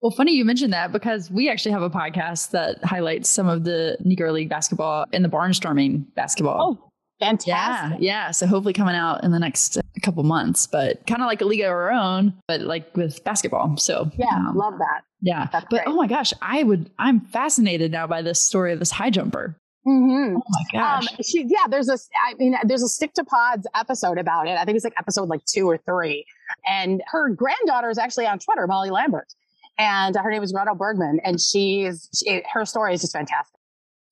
Well, 0.00 0.10
funny 0.10 0.32
you 0.32 0.44
mentioned 0.44 0.72
that 0.74 0.92
because 0.92 1.30
we 1.30 1.48
actually 1.48 1.72
have 1.72 1.82
a 1.82 1.88
podcast 1.88 2.50
that 2.50 2.84
highlights 2.84 3.30
some 3.30 3.48
of 3.48 3.64
the 3.64 3.96
Negro 4.04 4.32
League 4.32 4.50
basketball 4.50 5.06
and 5.14 5.24
the 5.24 5.30
barnstorming 5.30 6.04
basketball. 6.14 6.78
Oh, 6.78 6.90
fantastic. 7.20 7.98
Yeah. 8.00 8.26
Yeah. 8.26 8.30
So 8.30 8.46
hopefully 8.46 8.74
coming 8.74 8.94
out 8.94 9.24
in 9.24 9.32
the 9.32 9.38
next 9.38 9.78
couple 10.02 10.22
months, 10.24 10.66
but 10.66 11.06
kind 11.06 11.22
of 11.22 11.26
like 11.26 11.40
a 11.40 11.46
league 11.46 11.62
of 11.62 11.70
our 11.70 11.90
own, 11.90 12.34
but 12.46 12.60
like 12.60 12.94
with 12.94 13.24
basketball. 13.24 13.78
So 13.78 14.10
yeah, 14.18 14.26
um, 14.36 14.54
love 14.54 14.74
that. 14.78 15.02
Yeah. 15.22 15.48
That's 15.50 15.64
but 15.70 15.84
great. 15.84 15.88
oh 15.88 15.94
my 15.94 16.06
gosh, 16.06 16.34
I 16.42 16.62
would, 16.64 16.90
I'm 16.98 17.20
fascinated 17.20 17.90
now 17.90 18.06
by 18.06 18.20
this 18.20 18.40
story 18.40 18.74
of 18.74 18.80
this 18.80 18.90
high 18.90 19.08
jumper. 19.08 19.56
Mm-hmm. 19.86 20.36
Oh 20.36 20.42
my 20.48 20.64
gosh. 20.72 21.06
Um, 21.12 21.18
she, 21.22 21.44
yeah, 21.46 21.66
there's 21.68 21.88
a, 21.88 21.98
I 22.26 22.34
mean, 22.34 22.56
there's 22.64 22.82
a 22.82 22.88
stick 22.88 23.12
to 23.14 23.24
pods 23.24 23.66
episode 23.74 24.18
about 24.18 24.48
it. 24.48 24.56
I 24.58 24.64
think 24.64 24.76
it's 24.76 24.84
like 24.84 24.94
episode 24.98 25.28
like 25.28 25.44
two 25.44 25.68
or 25.68 25.76
three. 25.78 26.24
And 26.66 27.02
her 27.08 27.28
granddaughter 27.28 27.90
is 27.90 27.98
actually 27.98 28.26
on 28.26 28.38
Twitter, 28.38 28.66
Molly 28.66 28.90
Lambert. 28.90 29.28
And 29.76 30.16
her 30.16 30.30
name 30.30 30.42
is 30.42 30.52
Gretel 30.52 30.74
Bergmann. 30.74 31.20
And 31.24 31.40
she's, 31.40 32.08
she, 32.14 32.42
her 32.52 32.64
story 32.64 32.94
is 32.94 33.02
just 33.02 33.12
fantastic. 33.12 33.60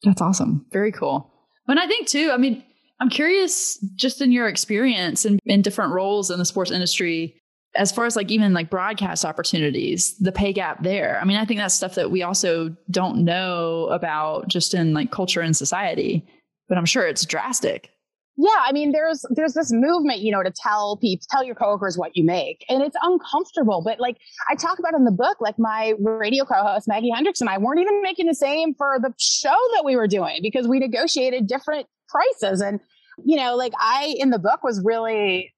That's 0.02 0.20
awesome. 0.20 0.66
Very 0.72 0.92
cool. 0.92 1.32
And 1.68 1.78
I 1.78 1.86
think 1.86 2.08
too, 2.08 2.30
I 2.32 2.36
mean, 2.36 2.62
I'm 3.00 3.08
curious 3.08 3.78
just 3.94 4.20
in 4.20 4.30
your 4.30 4.48
experience 4.48 5.24
in, 5.24 5.38
in 5.46 5.62
different 5.62 5.92
roles 5.92 6.30
in 6.30 6.38
the 6.38 6.44
sports 6.44 6.70
industry, 6.70 7.40
as 7.74 7.90
far 7.90 8.04
as 8.04 8.16
like 8.16 8.30
even 8.30 8.52
like 8.52 8.70
broadcast 8.70 9.24
opportunities, 9.24 10.16
the 10.18 10.32
pay 10.32 10.52
gap 10.52 10.82
there. 10.82 11.18
I 11.20 11.24
mean, 11.24 11.36
I 11.36 11.44
think 11.44 11.58
that's 11.58 11.74
stuff 11.74 11.94
that 11.94 12.10
we 12.10 12.22
also 12.22 12.74
don't 12.90 13.24
know 13.24 13.86
about 13.86 14.48
just 14.48 14.74
in 14.74 14.92
like 14.92 15.10
culture 15.10 15.40
and 15.40 15.56
society, 15.56 16.26
but 16.68 16.76
I'm 16.76 16.84
sure 16.84 17.06
it's 17.06 17.24
drastic. 17.24 17.90
Yeah, 18.36 18.48
I 18.60 18.72
mean, 18.72 18.92
there's 18.92 19.24
there's 19.30 19.52
this 19.52 19.70
movement, 19.70 20.20
you 20.20 20.32
know, 20.32 20.42
to 20.42 20.50
tell 20.50 20.96
people, 20.96 21.24
tell 21.30 21.44
your 21.44 21.54
coworkers 21.54 21.98
what 21.98 22.16
you 22.16 22.24
make, 22.24 22.64
and 22.68 22.82
it's 22.82 22.96
uncomfortable. 23.02 23.82
But 23.84 24.00
like 24.00 24.16
I 24.48 24.54
talk 24.54 24.78
about 24.78 24.94
in 24.94 25.04
the 25.04 25.10
book, 25.10 25.38
like 25.40 25.58
my 25.58 25.92
radio 25.98 26.44
co-host 26.44 26.88
Maggie 26.88 27.10
Hendricks 27.10 27.42
and 27.42 27.50
I 27.50 27.58
weren't 27.58 27.80
even 27.80 28.02
making 28.02 28.26
the 28.26 28.34
same 28.34 28.74
for 28.74 28.98
the 28.98 29.12
show 29.18 29.56
that 29.74 29.84
we 29.84 29.96
were 29.96 30.08
doing 30.08 30.40
because 30.42 30.66
we 30.66 30.78
negotiated 30.78 31.46
different 31.46 31.86
prices, 32.08 32.62
and 32.62 32.80
you 33.22 33.36
know, 33.36 33.54
like 33.54 33.74
I 33.78 34.14
in 34.18 34.30
the 34.30 34.38
book 34.38 34.64
was 34.64 34.80
really 34.82 35.52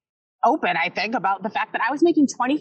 open, 0.45 0.77
I 0.77 0.89
think, 0.89 1.15
about 1.15 1.43
the 1.43 1.51
fact 1.51 1.73
that 1.73 1.83
I 1.87 1.91
was 1.91 2.03
making 2.03 2.29
$25 2.29 2.61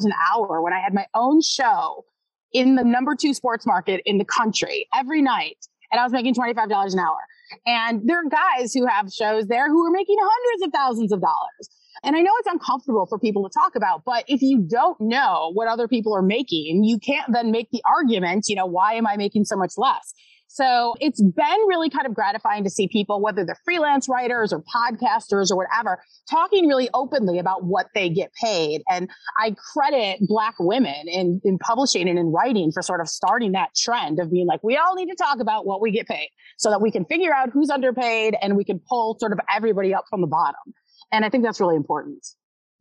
an 0.00 0.12
hour 0.32 0.62
when 0.62 0.72
I 0.72 0.80
had 0.80 0.94
my 0.94 1.06
own 1.14 1.40
show 1.40 2.04
in 2.52 2.74
the 2.76 2.84
number 2.84 3.14
two 3.14 3.34
sports 3.34 3.66
market 3.66 4.02
in 4.04 4.18
the 4.18 4.24
country 4.24 4.86
every 4.94 5.22
night. 5.22 5.58
And 5.90 6.00
I 6.00 6.04
was 6.04 6.12
making 6.12 6.34
$25 6.34 6.92
an 6.92 6.98
hour. 6.98 7.18
And 7.66 8.08
there 8.08 8.18
are 8.18 8.28
guys 8.28 8.72
who 8.72 8.86
have 8.86 9.12
shows 9.12 9.46
there 9.46 9.68
who 9.68 9.86
are 9.86 9.90
making 9.90 10.16
hundreds 10.18 10.66
of 10.66 10.72
thousands 10.72 11.12
of 11.12 11.20
dollars. 11.20 11.68
And 12.04 12.16
I 12.16 12.20
know 12.20 12.32
it's 12.38 12.48
uncomfortable 12.48 13.06
for 13.06 13.18
people 13.18 13.48
to 13.48 13.50
talk 13.52 13.76
about, 13.76 14.02
but 14.04 14.24
if 14.26 14.42
you 14.42 14.58
don't 14.58 15.00
know 15.00 15.50
what 15.52 15.68
other 15.68 15.86
people 15.86 16.14
are 16.14 16.22
making, 16.22 16.84
you 16.84 16.98
can't 16.98 17.32
then 17.32 17.50
make 17.50 17.70
the 17.70 17.82
argument, 17.84 18.46
you 18.48 18.56
know, 18.56 18.66
why 18.66 18.94
am 18.94 19.06
I 19.06 19.16
making 19.16 19.44
so 19.44 19.56
much 19.56 19.74
less? 19.76 20.14
So 20.54 20.94
it's 21.00 21.22
been 21.22 21.58
really 21.66 21.88
kind 21.88 22.06
of 22.06 22.12
gratifying 22.12 22.62
to 22.64 22.68
see 22.68 22.86
people, 22.86 23.22
whether 23.22 23.42
they're 23.42 23.58
freelance 23.64 24.06
writers 24.06 24.52
or 24.52 24.62
podcasters 24.62 25.50
or 25.50 25.56
whatever, 25.56 26.02
talking 26.28 26.68
really 26.68 26.90
openly 26.92 27.38
about 27.38 27.64
what 27.64 27.86
they 27.94 28.10
get 28.10 28.30
paid. 28.34 28.82
And 28.90 29.08
I 29.38 29.56
credit 29.72 30.18
Black 30.28 30.54
women 30.60 31.08
in, 31.08 31.40
in 31.42 31.56
publishing 31.56 32.06
and 32.06 32.18
in 32.18 32.26
writing 32.26 32.70
for 32.70 32.82
sort 32.82 33.00
of 33.00 33.08
starting 33.08 33.52
that 33.52 33.70
trend 33.74 34.20
of 34.20 34.30
being 34.30 34.46
like, 34.46 34.62
we 34.62 34.76
all 34.76 34.94
need 34.94 35.08
to 35.08 35.16
talk 35.16 35.40
about 35.40 35.64
what 35.64 35.80
we 35.80 35.90
get 35.90 36.06
paid 36.06 36.28
so 36.58 36.68
that 36.68 36.82
we 36.82 36.90
can 36.90 37.06
figure 37.06 37.32
out 37.32 37.48
who's 37.50 37.70
underpaid 37.70 38.36
and 38.42 38.54
we 38.54 38.64
can 38.64 38.78
pull 38.86 39.16
sort 39.18 39.32
of 39.32 39.38
everybody 39.54 39.94
up 39.94 40.04
from 40.10 40.20
the 40.20 40.26
bottom. 40.26 40.74
And 41.10 41.24
I 41.24 41.30
think 41.30 41.44
that's 41.44 41.60
really 41.60 41.76
important. 41.76 42.26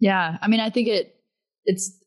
Yeah. 0.02 0.38
I 0.42 0.50
mean, 0.50 0.60
I 0.60 0.70
think 0.70 0.90
it, 0.90 1.16
it's 1.64 1.98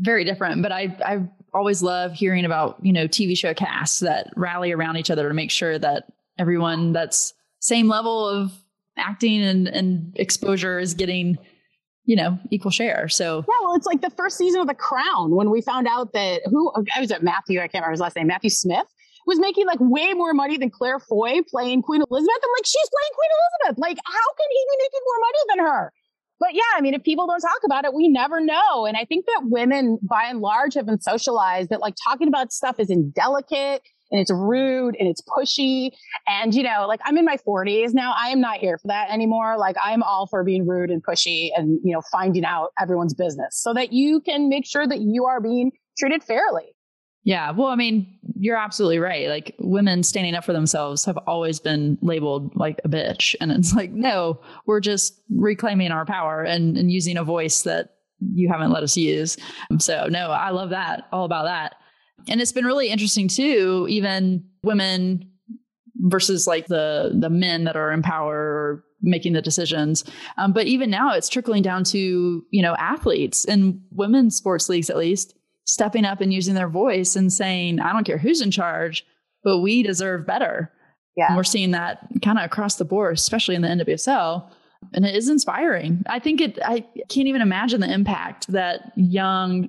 very 0.00 0.24
different, 0.24 0.62
but 0.62 0.72
I, 0.72 0.96
I 1.04 1.28
always 1.54 1.82
love 1.82 2.12
hearing 2.12 2.44
about, 2.44 2.78
you 2.82 2.92
know, 2.92 3.06
TV 3.06 3.36
show 3.36 3.54
casts 3.54 4.00
that 4.00 4.32
rally 4.36 4.72
around 4.72 4.96
each 4.96 5.10
other 5.10 5.28
to 5.28 5.34
make 5.34 5.50
sure 5.50 5.78
that 5.78 6.04
everyone 6.38 6.92
that's 6.92 7.34
same 7.60 7.88
level 7.88 8.28
of 8.28 8.52
acting 8.96 9.42
and, 9.42 9.68
and 9.68 10.12
exposure 10.16 10.78
is 10.78 10.94
getting, 10.94 11.36
you 12.04 12.16
know, 12.16 12.38
equal 12.50 12.70
share. 12.70 13.08
So 13.08 13.44
yeah, 13.48 13.54
well, 13.62 13.74
it's 13.74 13.86
like 13.86 14.00
the 14.00 14.10
first 14.10 14.36
season 14.38 14.60
of 14.60 14.66
The 14.66 14.74
Crown 14.74 15.34
when 15.34 15.50
we 15.50 15.60
found 15.60 15.86
out 15.86 16.12
that 16.12 16.42
who 16.46 16.72
I 16.94 17.00
was 17.00 17.10
at 17.10 17.22
Matthew, 17.22 17.58
I 17.58 17.62
can't 17.62 17.74
remember 17.74 17.92
his 17.92 18.00
last 18.00 18.16
name, 18.16 18.26
Matthew 18.26 18.50
Smith 18.50 18.86
was 19.26 19.38
making 19.38 19.66
like 19.66 19.78
way 19.80 20.14
more 20.14 20.34
money 20.34 20.56
than 20.56 20.70
Claire 20.70 20.98
Foy 20.98 21.42
playing 21.48 21.82
Queen 21.82 22.02
Elizabeth. 22.10 22.40
I'm 22.42 22.50
like, 22.58 22.66
she's 22.66 22.90
playing 22.90 23.12
Queen 23.14 23.30
Elizabeth. 23.38 23.78
Like, 23.80 23.98
how 24.04 24.34
can 24.34 24.48
he 24.50 24.66
be 24.70 24.76
making 24.82 25.00
more 25.04 25.20
money 25.20 25.38
than 25.48 25.58
her? 25.66 25.92
But 26.42 26.54
yeah, 26.54 26.62
I 26.76 26.80
mean, 26.80 26.92
if 26.92 27.04
people 27.04 27.28
don't 27.28 27.40
talk 27.40 27.60
about 27.64 27.84
it, 27.84 27.94
we 27.94 28.08
never 28.08 28.40
know. 28.40 28.84
And 28.84 28.96
I 28.96 29.04
think 29.04 29.26
that 29.26 29.42
women, 29.44 30.00
by 30.02 30.24
and 30.24 30.40
large, 30.40 30.74
have 30.74 30.86
been 30.86 31.00
socialized 31.00 31.70
that 31.70 31.78
like 31.80 31.94
talking 32.02 32.26
about 32.26 32.52
stuff 32.52 32.80
is 32.80 32.90
indelicate 32.90 33.80
and 34.10 34.20
it's 34.20 34.32
rude 34.32 34.96
and 34.98 35.08
it's 35.08 35.22
pushy. 35.22 35.92
And, 36.26 36.52
you 36.52 36.64
know, 36.64 36.86
like 36.88 36.98
I'm 37.04 37.16
in 37.16 37.24
my 37.24 37.36
40s 37.46 37.94
now. 37.94 38.12
I 38.18 38.30
am 38.30 38.40
not 38.40 38.58
here 38.58 38.76
for 38.76 38.88
that 38.88 39.10
anymore. 39.10 39.56
Like 39.56 39.76
I'm 39.80 40.02
all 40.02 40.26
for 40.26 40.42
being 40.42 40.66
rude 40.66 40.90
and 40.90 41.00
pushy 41.00 41.50
and, 41.56 41.78
you 41.84 41.94
know, 41.94 42.02
finding 42.10 42.44
out 42.44 42.70
everyone's 42.76 43.14
business 43.14 43.50
so 43.52 43.72
that 43.74 43.92
you 43.92 44.20
can 44.20 44.48
make 44.48 44.66
sure 44.66 44.84
that 44.84 44.98
you 44.98 45.26
are 45.26 45.40
being 45.40 45.70
treated 45.96 46.24
fairly. 46.24 46.71
Yeah. 47.24 47.52
Well, 47.52 47.68
I 47.68 47.76
mean, 47.76 48.18
you're 48.38 48.56
absolutely 48.56 48.98
right. 48.98 49.28
Like 49.28 49.54
women 49.58 50.02
standing 50.02 50.34
up 50.34 50.44
for 50.44 50.52
themselves 50.52 51.04
have 51.04 51.16
always 51.18 51.60
been 51.60 51.96
labeled 52.02 52.54
like 52.56 52.80
a 52.84 52.88
bitch. 52.88 53.36
And 53.40 53.52
it's 53.52 53.72
like, 53.76 53.92
no, 53.92 54.40
we're 54.66 54.80
just 54.80 55.20
reclaiming 55.30 55.92
our 55.92 56.04
power 56.04 56.42
and, 56.42 56.76
and 56.76 56.90
using 56.90 57.16
a 57.16 57.24
voice 57.24 57.62
that 57.62 57.94
you 58.34 58.48
haven't 58.48 58.72
let 58.72 58.82
us 58.82 58.96
use. 58.96 59.36
So, 59.78 60.06
no, 60.08 60.30
I 60.30 60.50
love 60.50 60.70
that. 60.70 61.08
All 61.12 61.24
about 61.24 61.44
that. 61.44 61.76
And 62.28 62.40
it's 62.40 62.52
been 62.52 62.64
really 62.64 62.88
interesting 62.88 63.28
too, 63.28 63.86
even 63.88 64.44
women 64.62 65.28
versus 65.96 66.46
like 66.46 66.66
the 66.66 67.12
the 67.14 67.30
men 67.30 67.64
that 67.64 67.76
are 67.76 67.92
in 67.92 68.02
power 68.02 68.36
or 68.36 68.84
making 69.00 69.32
the 69.32 69.42
decisions. 69.42 70.04
Um, 70.38 70.52
but 70.52 70.66
even 70.66 70.90
now, 70.90 71.12
it's 71.12 71.28
trickling 71.28 71.62
down 71.62 71.84
to 71.84 72.44
you 72.50 72.62
know 72.62 72.74
athletes 72.74 73.44
and 73.44 73.80
women's 73.90 74.36
sports 74.36 74.68
leagues 74.68 74.90
at 74.90 74.96
least 74.96 75.34
stepping 75.64 76.04
up 76.04 76.20
and 76.20 76.32
using 76.32 76.54
their 76.54 76.68
voice 76.68 77.16
and 77.16 77.32
saying, 77.32 77.80
I 77.80 77.92
don't 77.92 78.04
care 78.04 78.18
who's 78.18 78.40
in 78.40 78.50
charge, 78.50 79.06
but 79.44 79.60
we 79.60 79.82
deserve 79.82 80.26
better. 80.26 80.72
Yeah. 81.16 81.26
And 81.28 81.36
we're 81.36 81.44
seeing 81.44 81.72
that 81.72 81.98
kind 82.22 82.38
of 82.38 82.44
across 82.44 82.76
the 82.76 82.84
board, 82.84 83.14
especially 83.14 83.54
in 83.54 83.62
the 83.62 83.68
NWSL. 83.68 84.50
And 84.94 85.04
it 85.04 85.14
is 85.14 85.28
inspiring. 85.28 86.02
I 86.08 86.18
think 86.18 86.40
it, 86.40 86.58
I 86.64 86.80
can't 87.08 87.28
even 87.28 87.42
imagine 87.42 87.80
the 87.80 87.92
impact 87.92 88.48
that 88.48 88.92
young 88.96 89.68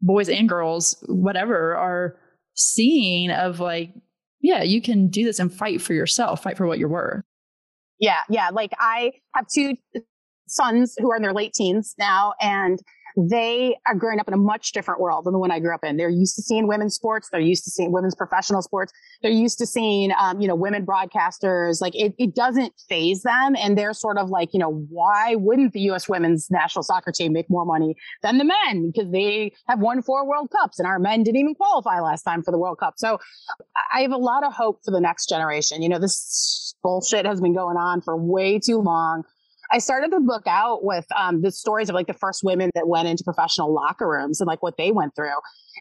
boys 0.00 0.28
and 0.28 0.48
girls, 0.48 1.02
whatever, 1.08 1.76
are 1.76 2.16
seeing 2.54 3.30
of 3.30 3.60
like, 3.60 3.92
yeah, 4.40 4.62
you 4.62 4.80
can 4.80 5.08
do 5.08 5.24
this 5.24 5.38
and 5.38 5.52
fight 5.52 5.80
for 5.82 5.92
yourself, 5.94 6.42
fight 6.42 6.56
for 6.56 6.66
what 6.66 6.78
you're 6.78 6.88
worth. 6.88 7.22
Yeah. 8.00 8.18
Yeah. 8.28 8.48
Like 8.52 8.72
I 8.78 9.12
have 9.34 9.46
two 9.54 9.76
sons 10.48 10.94
who 10.98 11.10
are 11.10 11.16
in 11.16 11.22
their 11.22 11.32
late 11.32 11.52
teens 11.52 11.94
now. 11.98 12.34
And 12.40 12.78
they 13.16 13.76
are 13.86 13.94
growing 13.94 14.20
up 14.20 14.28
in 14.28 14.34
a 14.34 14.38
much 14.38 14.72
different 14.72 15.00
world 15.00 15.24
than 15.24 15.32
the 15.32 15.38
one 15.38 15.50
I 15.50 15.60
grew 15.60 15.74
up 15.74 15.84
in. 15.84 15.96
They're 15.96 16.08
used 16.08 16.36
to 16.36 16.42
seeing 16.42 16.66
women's 16.66 16.94
sports. 16.94 17.28
They're 17.30 17.40
used 17.40 17.64
to 17.64 17.70
seeing 17.70 17.92
women's 17.92 18.14
professional 18.14 18.62
sports. 18.62 18.92
They're 19.22 19.30
used 19.30 19.58
to 19.58 19.66
seeing, 19.66 20.12
um, 20.18 20.40
you 20.40 20.48
know, 20.48 20.54
women 20.54 20.86
broadcasters. 20.86 21.80
Like 21.80 21.94
it, 21.94 22.14
it 22.18 22.34
doesn't 22.34 22.72
phase 22.88 23.22
them. 23.22 23.56
And 23.56 23.76
they're 23.76 23.94
sort 23.94 24.18
of 24.18 24.30
like, 24.30 24.50
you 24.52 24.58
know, 24.58 24.86
why 24.88 25.34
wouldn't 25.36 25.72
the 25.72 25.80
U.S. 25.80 26.08
women's 26.08 26.50
national 26.50 26.82
soccer 26.82 27.12
team 27.12 27.32
make 27.32 27.48
more 27.50 27.64
money 27.64 27.96
than 28.22 28.38
the 28.38 28.44
men? 28.44 28.90
Because 28.90 29.10
they 29.10 29.52
have 29.68 29.80
won 29.80 30.02
four 30.02 30.26
World 30.26 30.50
Cups 30.50 30.78
and 30.78 30.86
our 30.86 30.98
men 30.98 31.22
didn't 31.22 31.40
even 31.40 31.54
qualify 31.54 32.00
last 32.00 32.22
time 32.22 32.42
for 32.42 32.50
the 32.50 32.58
World 32.58 32.78
Cup. 32.78 32.94
So 32.96 33.18
I 33.92 34.02
have 34.02 34.12
a 34.12 34.16
lot 34.16 34.44
of 34.44 34.52
hope 34.52 34.80
for 34.84 34.90
the 34.90 35.00
next 35.00 35.28
generation. 35.28 35.82
You 35.82 35.88
know, 35.88 35.98
this 35.98 36.74
bullshit 36.82 37.26
has 37.26 37.40
been 37.40 37.54
going 37.54 37.76
on 37.76 38.00
for 38.00 38.16
way 38.16 38.58
too 38.58 38.78
long. 38.78 39.24
I 39.72 39.78
started 39.78 40.12
the 40.12 40.20
book 40.20 40.42
out 40.46 40.84
with 40.84 41.06
um, 41.16 41.40
the 41.40 41.50
stories 41.50 41.88
of 41.88 41.94
like 41.94 42.06
the 42.06 42.14
first 42.14 42.42
women 42.44 42.70
that 42.74 42.86
went 42.86 43.08
into 43.08 43.24
professional 43.24 43.72
locker 43.72 44.06
rooms 44.06 44.38
and 44.40 44.46
like 44.46 44.62
what 44.62 44.76
they 44.76 44.92
went 44.92 45.16
through. 45.16 45.38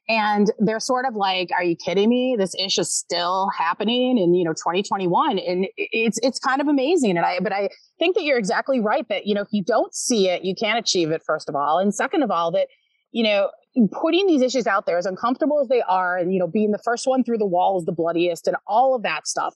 And 0.08 0.50
they're 0.60 0.80
sort 0.80 1.06
of 1.06 1.16
like, 1.16 1.50
are 1.52 1.64
you 1.64 1.76
kidding 1.76 2.08
me? 2.08 2.36
This 2.40 2.56
ish 2.56 2.80
is 2.80 2.94
still 2.94 3.50
happening 3.58 4.18
in, 4.18 4.34
you 4.34 4.46
know, 4.46 4.54
2021. 4.54 5.38
And 5.38 5.68
it's, 5.76 6.18
it's 6.24 6.40
kind 6.40 6.62
of 6.62 6.68
amazing. 6.68 7.18
And 7.18 7.26
I, 7.26 7.40
but 7.42 7.52
I 7.52 7.68
think 8.00 8.16
that 8.16 8.24
you're 8.24 8.38
exactly 8.38 8.80
right 8.80 9.06
that, 9.10 9.28
you 9.28 9.36
know, 9.36 9.42
if 9.42 9.50
you 9.52 9.62
don't 9.62 9.94
see 9.94 10.30
it, 10.30 10.46
you 10.46 10.56
can't 10.56 10.80
achieve 10.80 11.12
it, 11.12 11.22
first 11.26 11.50
of 11.50 11.56
all. 11.56 11.78
And 11.78 11.94
second 11.94 12.24
of 12.24 12.32
all, 12.32 12.52
that, 12.52 12.68
you 13.12 13.24
know, 13.24 13.50
putting 13.92 14.26
these 14.26 14.42
issues 14.42 14.68
out 14.68 14.86
there 14.86 14.98
as 14.98 15.06
uncomfortable 15.06 15.60
as 15.60 15.68
they 15.68 15.82
are 15.82 16.18
and, 16.18 16.34
you 16.34 16.40
know, 16.40 16.48
being 16.48 16.72
the 16.72 16.82
first 16.84 17.08
one 17.08 17.26
through 17.26 17.38
the 17.38 17.46
wall 17.46 17.78
is 17.78 17.86
the 17.86 17.92
bloodiest 17.92 18.48
and 18.48 18.56
all 18.68 18.96
of 18.96 19.04
that 19.04 19.28
stuff 19.28 19.54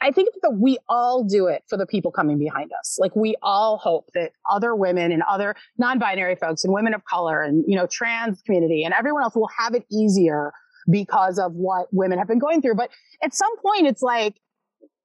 I 0.00 0.10
think 0.10 0.30
that 0.42 0.52
we 0.52 0.78
all 0.88 1.24
do 1.24 1.46
it 1.46 1.62
for 1.68 1.76
the 1.76 1.86
people 1.86 2.10
coming 2.10 2.38
behind 2.38 2.70
us. 2.78 2.98
Like 2.98 3.14
we 3.14 3.36
all 3.42 3.76
hope 3.76 4.10
that 4.14 4.32
other 4.50 4.74
women 4.74 5.12
and 5.12 5.22
other 5.28 5.54
non-binary 5.78 6.36
folks 6.36 6.64
and 6.64 6.72
women 6.72 6.94
of 6.94 7.04
color 7.04 7.42
and, 7.42 7.64
you 7.66 7.76
know, 7.76 7.86
trans 7.86 8.40
community 8.42 8.82
and 8.84 8.94
everyone 8.94 9.22
else 9.22 9.34
will 9.34 9.50
have 9.58 9.74
it 9.74 9.84
easier 9.90 10.52
because 10.90 11.38
of 11.38 11.52
what 11.52 11.86
women 11.92 12.18
have 12.18 12.28
been 12.28 12.38
going 12.38 12.62
through. 12.62 12.74
But 12.74 12.90
at 13.22 13.34
some 13.34 13.54
point, 13.58 13.86
it's 13.86 14.02
like, 14.02 14.36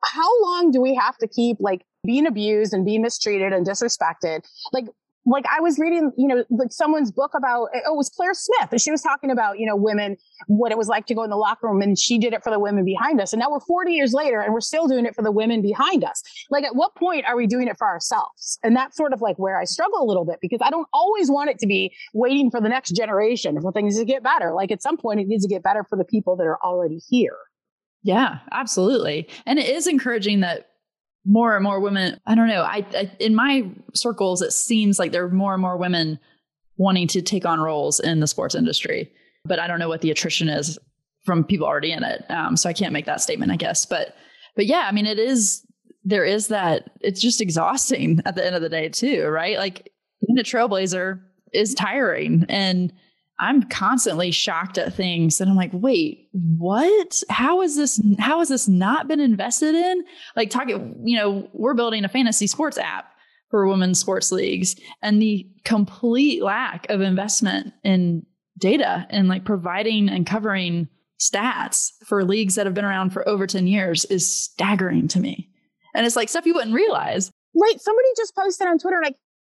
how 0.03 0.41
long 0.43 0.71
do 0.71 0.81
we 0.81 0.95
have 0.95 1.17
to 1.17 1.27
keep 1.27 1.57
like 1.59 1.83
being 2.05 2.27
abused 2.27 2.73
and 2.73 2.85
being 2.85 3.01
mistreated 3.01 3.51
and 3.51 3.65
disrespected. 3.65 4.41
Like 4.71 4.85
like 5.25 5.46
I 5.48 5.60
was 5.60 5.79
reading, 5.79 6.12
you 6.17 6.27
know, 6.27 6.44
like 6.50 6.72
someone's 6.72 7.12
book 7.12 7.32
about, 7.36 7.70
oh, 7.74 7.94
it 7.94 7.98
was 7.98 8.10
Claire 8.10 8.34
Smith 8.34 8.70
and 8.72 8.79
she 8.79 8.91
was 8.91 9.01
talking 9.01 9.32
about, 9.32 9.60
you 9.60 9.65
know, 9.65 9.75
women, 9.75 10.17
what 10.48 10.72
it 10.72 10.77
was 10.77 10.88
like 10.88 11.08
to 11.08 11.15
go 11.15 11.24
in 11.24 11.29
the 11.29 11.36
locker 11.36 11.67
room 11.67 11.82
and 11.82 11.98
she 11.98 12.17
did 12.17 12.34
it 12.34 12.44
for 12.44 12.51
the 12.51 12.60
women 12.60 12.86
behind 12.86 13.20
us. 13.20 13.34
And 13.34 13.39
now 13.39 13.50
we're 13.50 13.60
40 13.60 13.91
years 13.91 14.13
later 14.13 14.39
and 14.39 14.53
we're 14.53 14.62
still 14.62 14.88
doing 14.88 15.05
it 15.05 15.15
for 15.15 15.24
the 15.24 15.32
women 15.32 15.62
behind 15.62 16.03
us. 16.03 16.22
Like 16.51 16.63
at 16.63 16.75
what 16.75 16.96
point 16.96 17.25
are 17.25 17.36
we 17.36 17.48
doing 17.48 17.67
it 17.67 17.77
for 17.77 17.88
ourselves? 17.88 18.60
And 18.63 18.75
that's 18.75 18.96
sort 18.96 19.13
of 19.13 19.22
like 19.22 19.38
where 19.38 19.60
I 19.60 19.63
struggle 19.63 20.01
a 20.01 20.05
little 20.05 20.25
bit 20.25 20.38
because 20.41 20.60
I 20.63 20.70
don't 20.70 20.88
always 20.94 21.29
want 21.32 21.50
it 21.50 21.58
to 21.60 21.67
be 21.67 21.96
waiting 22.13 22.51
for 22.51 22.62
the 22.62 22.70
next 22.70 22.91
generation 22.91 23.60
for 23.62 23.72
things 23.72 23.98
to 23.98 24.05
get 24.05 24.22
better. 24.22 24.53
Like 24.53 24.72
at 24.72 24.84
some 24.84 24.98
point 24.98 25.20
it 25.20 25.27
needs 25.27 25.44
to 25.44 25.50
get 25.50 25.63
better 25.63 25.84
for 25.84 25.98
the 25.98 26.05
people 26.05 26.36
that 26.36 26.46
are 26.46 26.60
already 26.63 27.00
here. 27.10 27.38
Yeah, 28.03 28.39
absolutely. 28.51 29.27
And 29.48 29.58
it 29.58 29.67
is 29.67 29.88
encouraging 29.88 30.41
that 30.41 30.70
more 31.25 31.55
and 31.55 31.63
more 31.63 31.79
women 31.79 32.20
i 32.25 32.36
don't 32.36 32.48
know 32.48 32.62
I, 32.62 32.86
I, 32.94 33.12
in 33.20 33.36
my 33.36 33.70
circles 33.94 34.41
it 34.41 34.51
seems 34.51 35.00
like 35.00 35.12
there 35.12 35.25
are 35.25 35.29
more 35.29 35.53
and 35.53 35.62
more 35.62 35.77
women 35.77 36.20
wanting 36.77 37.08
to 37.10 37.22
take 37.22 37.46
on 37.46 37.60
roles 37.60 38.00
in 38.00 38.20
the 38.20 38.27
sports 38.27 38.55
industry 38.55 39.12
but 39.44 39.60
i 39.60 39.67
don't 39.67 39.79
know 39.79 39.89
what 39.89 40.01
the 40.01 40.12
attrition 40.12 40.50
is 40.50 40.77
from 41.24 41.44
people 41.44 41.65
already 41.65 41.91
in 41.91 42.03
it. 42.03 42.24
Um, 42.29 42.55
so 42.55 42.70
i 42.70 42.74
can't 42.74 42.94
make 42.94 43.05
that 43.05 43.22
statement 43.22 43.51
i 43.51 43.55
guess 43.55 43.86
but 43.86 44.15
but 44.55 44.65
yeah 44.65 44.86
i 44.88 44.91
mean 44.91 45.05
it 45.05 45.20
is 45.20 45.65
there 46.05 46.24
is 46.24 46.48
that 46.48 46.91
it's 47.01 47.20
just 47.20 47.41
exhausting 47.41 48.22
at 48.25 48.36
the 48.36 48.46
end 48.46 48.55
of 48.55 48.62
the 48.62 48.70
day 48.70 48.88
too 48.88 49.25
right? 49.27 49.58
Like 49.58 49.91
being 50.25 50.39
a 50.39 50.44
trailblazer 50.44 51.20
is 51.51 51.74
tiring 51.74 52.46
and 52.48 52.94
I'm 53.39 53.63
constantly 53.63 54.31
shocked 54.31 54.77
at 54.77 54.93
things 54.93 55.41
and 55.41 55.49
I'm 55.49 55.57
like, 55.57 55.71
wait, 55.73 56.29
what? 56.31 57.21
How 57.29 57.61
is 57.61 57.75
this 57.75 58.01
how 58.17 58.39
has 58.39 58.49
this 58.49 58.67
not 58.67 59.07
been 59.07 59.19
invested 59.19 59.75
in? 59.75 60.03
Like 60.35 60.49
talking, 60.49 61.01
you 61.03 61.17
know, 61.17 61.49
we're 61.53 61.73
building 61.73 62.05
a 62.05 62.09
fantasy 62.09 62.47
sports 62.47 62.77
app 62.77 63.11
for 63.49 63.67
women's 63.67 63.99
sports 63.99 64.31
leagues 64.31 64.75
and 65.01 65.21
the 65.21 65.49
complete 65.63 66.43
lack 66.43 66.89
of 66.89 67.01
investment 67.01 67.73
in 67.83 68.25
data 68.57 69.05
and 69.09 69.27
like 69.27 69.43
providing 69.43 70.09
and 70.09 70.25
covering 70.25 70.87
stats 71.19 71.91
for 72.05 72.23
leagues 72.23 72.55
that 72.55 72.65
have 72.65 72.75
been 72.75 72.85
around 72.85 73.11
for 73.11 73.27
over 73.27 73.47
10 73.47 73.67
years 73.67 74.05
is 74.05 74.25
staggering 74.25 75.07
to 75.09 75.19
me. 75.19 75.49
And 75.93 76.05
it's 76.05 76.15
like 76.15 76.29
stuff 76.29 76.45
you 76.45 76.53
wouldn't 76.53 76.73
realize. 76.73 77.31
Wait, 77.53 77.79
somebody 77.81 78.07
just 78.17 78.35
posted 78.35 78.67
on 78.67 78.77
Twitter 78.77 78.99
like 79.01 79.15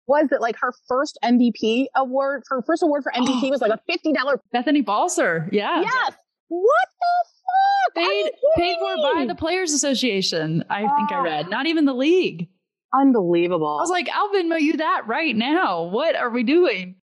was 0.08 0.28
that 0.30 0.42
like 0.42 0.56
her 0.60 0.74
first 0.88 1.18
MVP 1.24 1.88
award, 1.96 2.44
her 2.48 2.62
first 2.64 2.82
award 2.82 3.04
for 3.04 3.12
MVP 3.12 3.50
was 3.52 3.62
like 3.62 3.72
a 3.72 3.80
$50. 3.92 4.38
Bethany 4.52 4.82
Balcer. 4.82 5.50
Yeah. 5.52 5.82
Yes. 5.82 6.14
What 6.48 6.88
the 7.00 7.96
fuck? 7.96 8.04
Paid, 8.04 8.32
paid 8.56 8.78
for 8.80 8.96
by 9.14 9.26
the 9.26 9.36
Players 9.36 9.74
Association, 9.74 10.64
I 10.70 10.84
oh. 10.84 10.96
think 10.96 11.12
I 11.12 11.22
read. 11.22 11.50
Not 11.50 11.68
even 11.68 11.86
the 11.86 11.94
league. 11.94 12.48
Unbelievable. 12.94 13.78
I 13.80 13.82
was 13.82 13.90
like, 13.90 14.08
I'll 14.14 14.30
Venmo 14.30 14.60
you 14.60 14.78
that 14.78 15.04
right 15.08 15.36
now. 15.36 15.84
What 15.84 16.16
are 16.16 16.30
we 16.30 16.44
doing? 16.44 16.96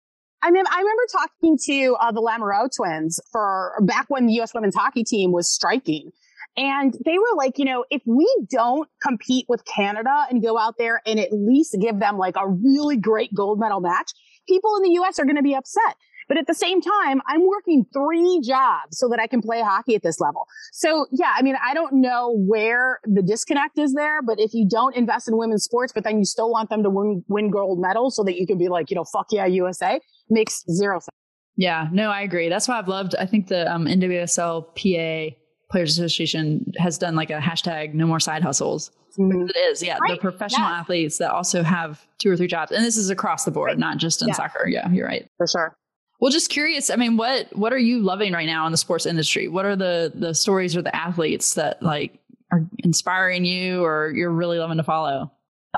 I 0.43 0.51
mean, 0.51 0.65
I 0.71 0.79
remember 0.79 1.03
talking 1.11 1.59
to 1.67 1.97
uh, 2.01 2.13
the 2.13 2.21
Lamoureux 2.21 2.69
twins 2.77 3.19
for 3.33 3.73
back 3.83 4.07
when 4.09 4.27
the 4.27 4.35
U.S. 4.35 4.53
women's 4.55 4.75
hockey 4.75 5.05
team 5.05 5.33
was 5.33 5.51
striking. 5.51 6.11
And 6.57 6.95
they 7.05 7.19
were 7.19 7.37
like, 7.37 7.59
you 7.59 7.65
know, 7.65 7.85
if 7.91 8.03
we 8.07 8.29
don't 8.51 8.89
compete 9.03 9.47
with 9.49 9.65
Canada 9.65 10.27
and 10.31 10.43
go 10.43 10.59
out 10.59 10.75
there 10.79 11.03
and 11.05 11.19
at 11.19 11.33
least 11.33 11.77
give 11.81 11.99
them 11.99 12.17
like 12.17 12.37
a 12.37 12.49
really 12.49 12.97
great 12.97 13.35
gold 13.35 13.59
medal 13.59 13.81
match, 13.81 14.13
people 14.49 14.77
in 14.77 14.83
the 14.83 15.01
US 15.01 15.19
are 15.19 15.25
going 15.25 15.37
to 15.37 15.43
be 15.43 15.55
upset. 15.55 15.97
But 16.29 16.39
at 16.39 16.47
the 16.47 16.55
same 16.55 16.81
time, 16.81 17.21
I'm 17.27 17.47
working 17.47 17.85
three 17.93 18.41
jobs 18.43 18.99
so 18.99 19.09
that 19.09 19.21
I 19.21 19.27
can 19.27 19.43
play 19.43 19.61
hockey 19.61 19.95
at 19.95 20.03
this 20.03 20.21
level. 20.21 20.47
So 20.73 21.07
yeah, 21.13 21.35
I 21.37 21.43
mean, 21.43 21.57
I 21.63 21.75
don't 21.75 22.01
know 22.01 22.35
where 22.35 23.01
the 23.05 23.23
disconnect 23.23 23.79
is 23.79 23.95
there, 23.95 24.23
but 24.23 24.41
if 24.41 24.55
you 24.55 24.67
don't 24.67 24.97
invest 24.97 25.29
in 25.29 25.37
women's 25.37 25.65
sports, 25.65 25.93
but 25.93 26.05
then 26.05 26.19
you 26.19 26.25
still 26.25 26.51
want 26.51 26.71
them 26.71 26.83
to 26.83 26.91
win, 26.91 27.25
win 27.29 27.51
gold 27.51 27.79
medals 27.81 28.17
so 28.17 28.25
that 28.25 28.37
you 28.39 28.47
can 28.47 28.59
be 28.59 28.69
like, 28.69 28.91
you 28.91 28.97
know, 28.97 29.05
fuck 29.05 29.27
yeah, 29.31 29.47
USA 29.47 30.01
makes 30.31 30.65
zero 30.71 30.99
sense. 31.01 31.11
Yeah, 31.57 31.89
no, 31.93 32.11
I 32.11 32.23
agree. 32.23 32.49
That's 32.49 32.67
why 32.67 32.79
I've 32.79 32.89
loved, 32.89 33.15
I 33.19 33.27
think 33.27 33.49
the 33.49 33.73
um, 33.73 33.87
NWSL 33.87 34.75
PA 34.75 35.37
Players 35.71 35.99
Association 35.99 36.73
has 36.79 36.99
done 36.99 37.15
like 37.17 37.31
a 37.31 37.39
hashtag 37.39 37.95
no 37.95 38.07
more 38.07 38.21
side 38.21 38.43
hustles. 38.43 38.91
Mm-hmm. 39.19 39.49
It 39.49 39.57
is, 39.57 39.83
yeah. 39.83 39.99
Right. 40.01 40.09
They're 40.09 40.31
professional 40.31 40.69
yeah. 40.69 40.79
athletes 40.79 41.19
that 41.19 41.31
also 41.31 41.63
have 41.63 42.05
two 42.19 42.31
or 42.31 42.37
three 42.37 42.47
jobs. 42.47 42.73
And 42.73 42.85
this 42.85 42.97
is 42.97 43.11
across 43.11 43.45
the 43.45 43.51
board, 43.51 43.69
right. 43.69 43.79
not 43.79 43.99
just 43.99 44.23
in 44.23 44.29
yeah. 44.29 44.35
soccer. 44.35 44.69
Yeah, 44.69 44.89
you're 44.91 45.07
right. 45.07 45.29
For 45.37 45.47
sure. 45.47 45.77
Well, 46.21 46.31
just 46.31 46.51
curious. 46.51 46.91
I 46.91 46.97
mean, 46.97 47.17
what 47.17 47.55
what 47.57 47.73
are 47.73 47.79
you 47.79 48.01
loving 48.01 48.33
right 48.33 48.47
now 48.47 48.67
in 48.67 48.73
the 48.73 48.79
sports 48.79 49.07
industry? 49.07 49.49
What 49.49 49.67
are 49.67 49.77
the 49.77 50.13
the 50.15 50.35
stories 50.35 50.77
or 50.77 50.83
the 50.83 50.95
athletes 50.95 51.55
that 51.55 51.83
like 51.83 52.19
are 52.51 52.63
inspiring 52.79 53.45
you 53.45 53.85
or 53.85 54.13
you're 54.15 54.31
really 54.31 54.59
loving 54.59 54.77
to 54.77 54.85
follow? 54.85 55.31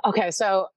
Okay, 0.05 0.31
so 0.31 0.69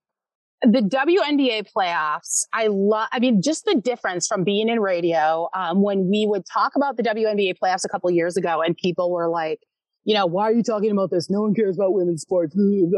the 0.62 0.80
WNBA 0.80 1.66
playoffs, 1.74 2.44
I 2.52 2.68
love, 2.68 3.08
I 3.12 3.18
mean, 3.18 3.40
just 3.42 3.64
the 3.64 3.76
difference 3.76 4.26
from 4.26 4.44
being 4.44 4.68
in 4.68 4.80
radio, 4.80 5.48
um, 5.54 5.82
when 5.82 6.08
we 6.10 6.26
would 6.28 6.44
talk 6.52 6.72
about 6.76 6.96
the 6.96 7.02
WNBA 7.02 7.54
playoffs 7.62 7.84
a 7.84 7.88
couple 7.88 8.10
years 8.10 8.36
ago 8.36 8.60
and 8.60 8.76
people 8.76 9.10
were 9.10 9.28
like, 9.28 9.60
you 10.04 10.14
know, 10.14 10.26
why 10.26 10.44
are 10.44 10.52
you 10.52 10.62
talking 10.62 10.90
about 10.90 11.10
this? 11.10 11.30
No 11.30 11.42
one 11.42 11.54
cares 11.54 11.76
about 11.76 11.92
women's 11.92 12.22
sports. 12.22 12.54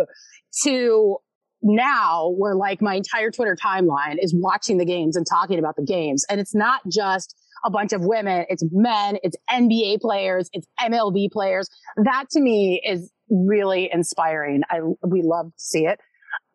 to 0.64 1.16
now 1.62 2.34
where 2.36 2.54
like 2.54 2.82
my 2.82 2.96
entire 2.96 3.30
Twitter 3.30 3.56
timeline 3.56 4.16
is 4.20 4.34
watching 4.36 4.78
the 4.78 4.84
games 4.84 5.16
and 5.16 5.24
talking 5.28 5.58
about 5.58 5.76
the 5.76 5.84
games. 5.84 6.24
And 6.28 6.40
it's 6.40 6.54
not 6.54 6.80
just 6.90 7.36
a 7.64 7.70
bunch 7.70 7.92
of 7.92 8.04
women. 8.04 8.44
It's 8.48 8.64
men, 8.72 9.18
it's 9.22 9.36
NBA 9.50 10.00
players, 10.00 10.50
it's 10.52 10.66
MLB 10.80 11.30
players. 11.30 11.68
That 11.96 12.24
to 12.32 12.40
me 12.40 12.82
is 12.84 13.12
really 13.30 13.88
inspiring. 13.92 14.62
I, 14.68 14.80
we 15.06 15.22
love 15.22 15.46
to 15.46 15.52
see 15.56 15.86
it 15.86 16.00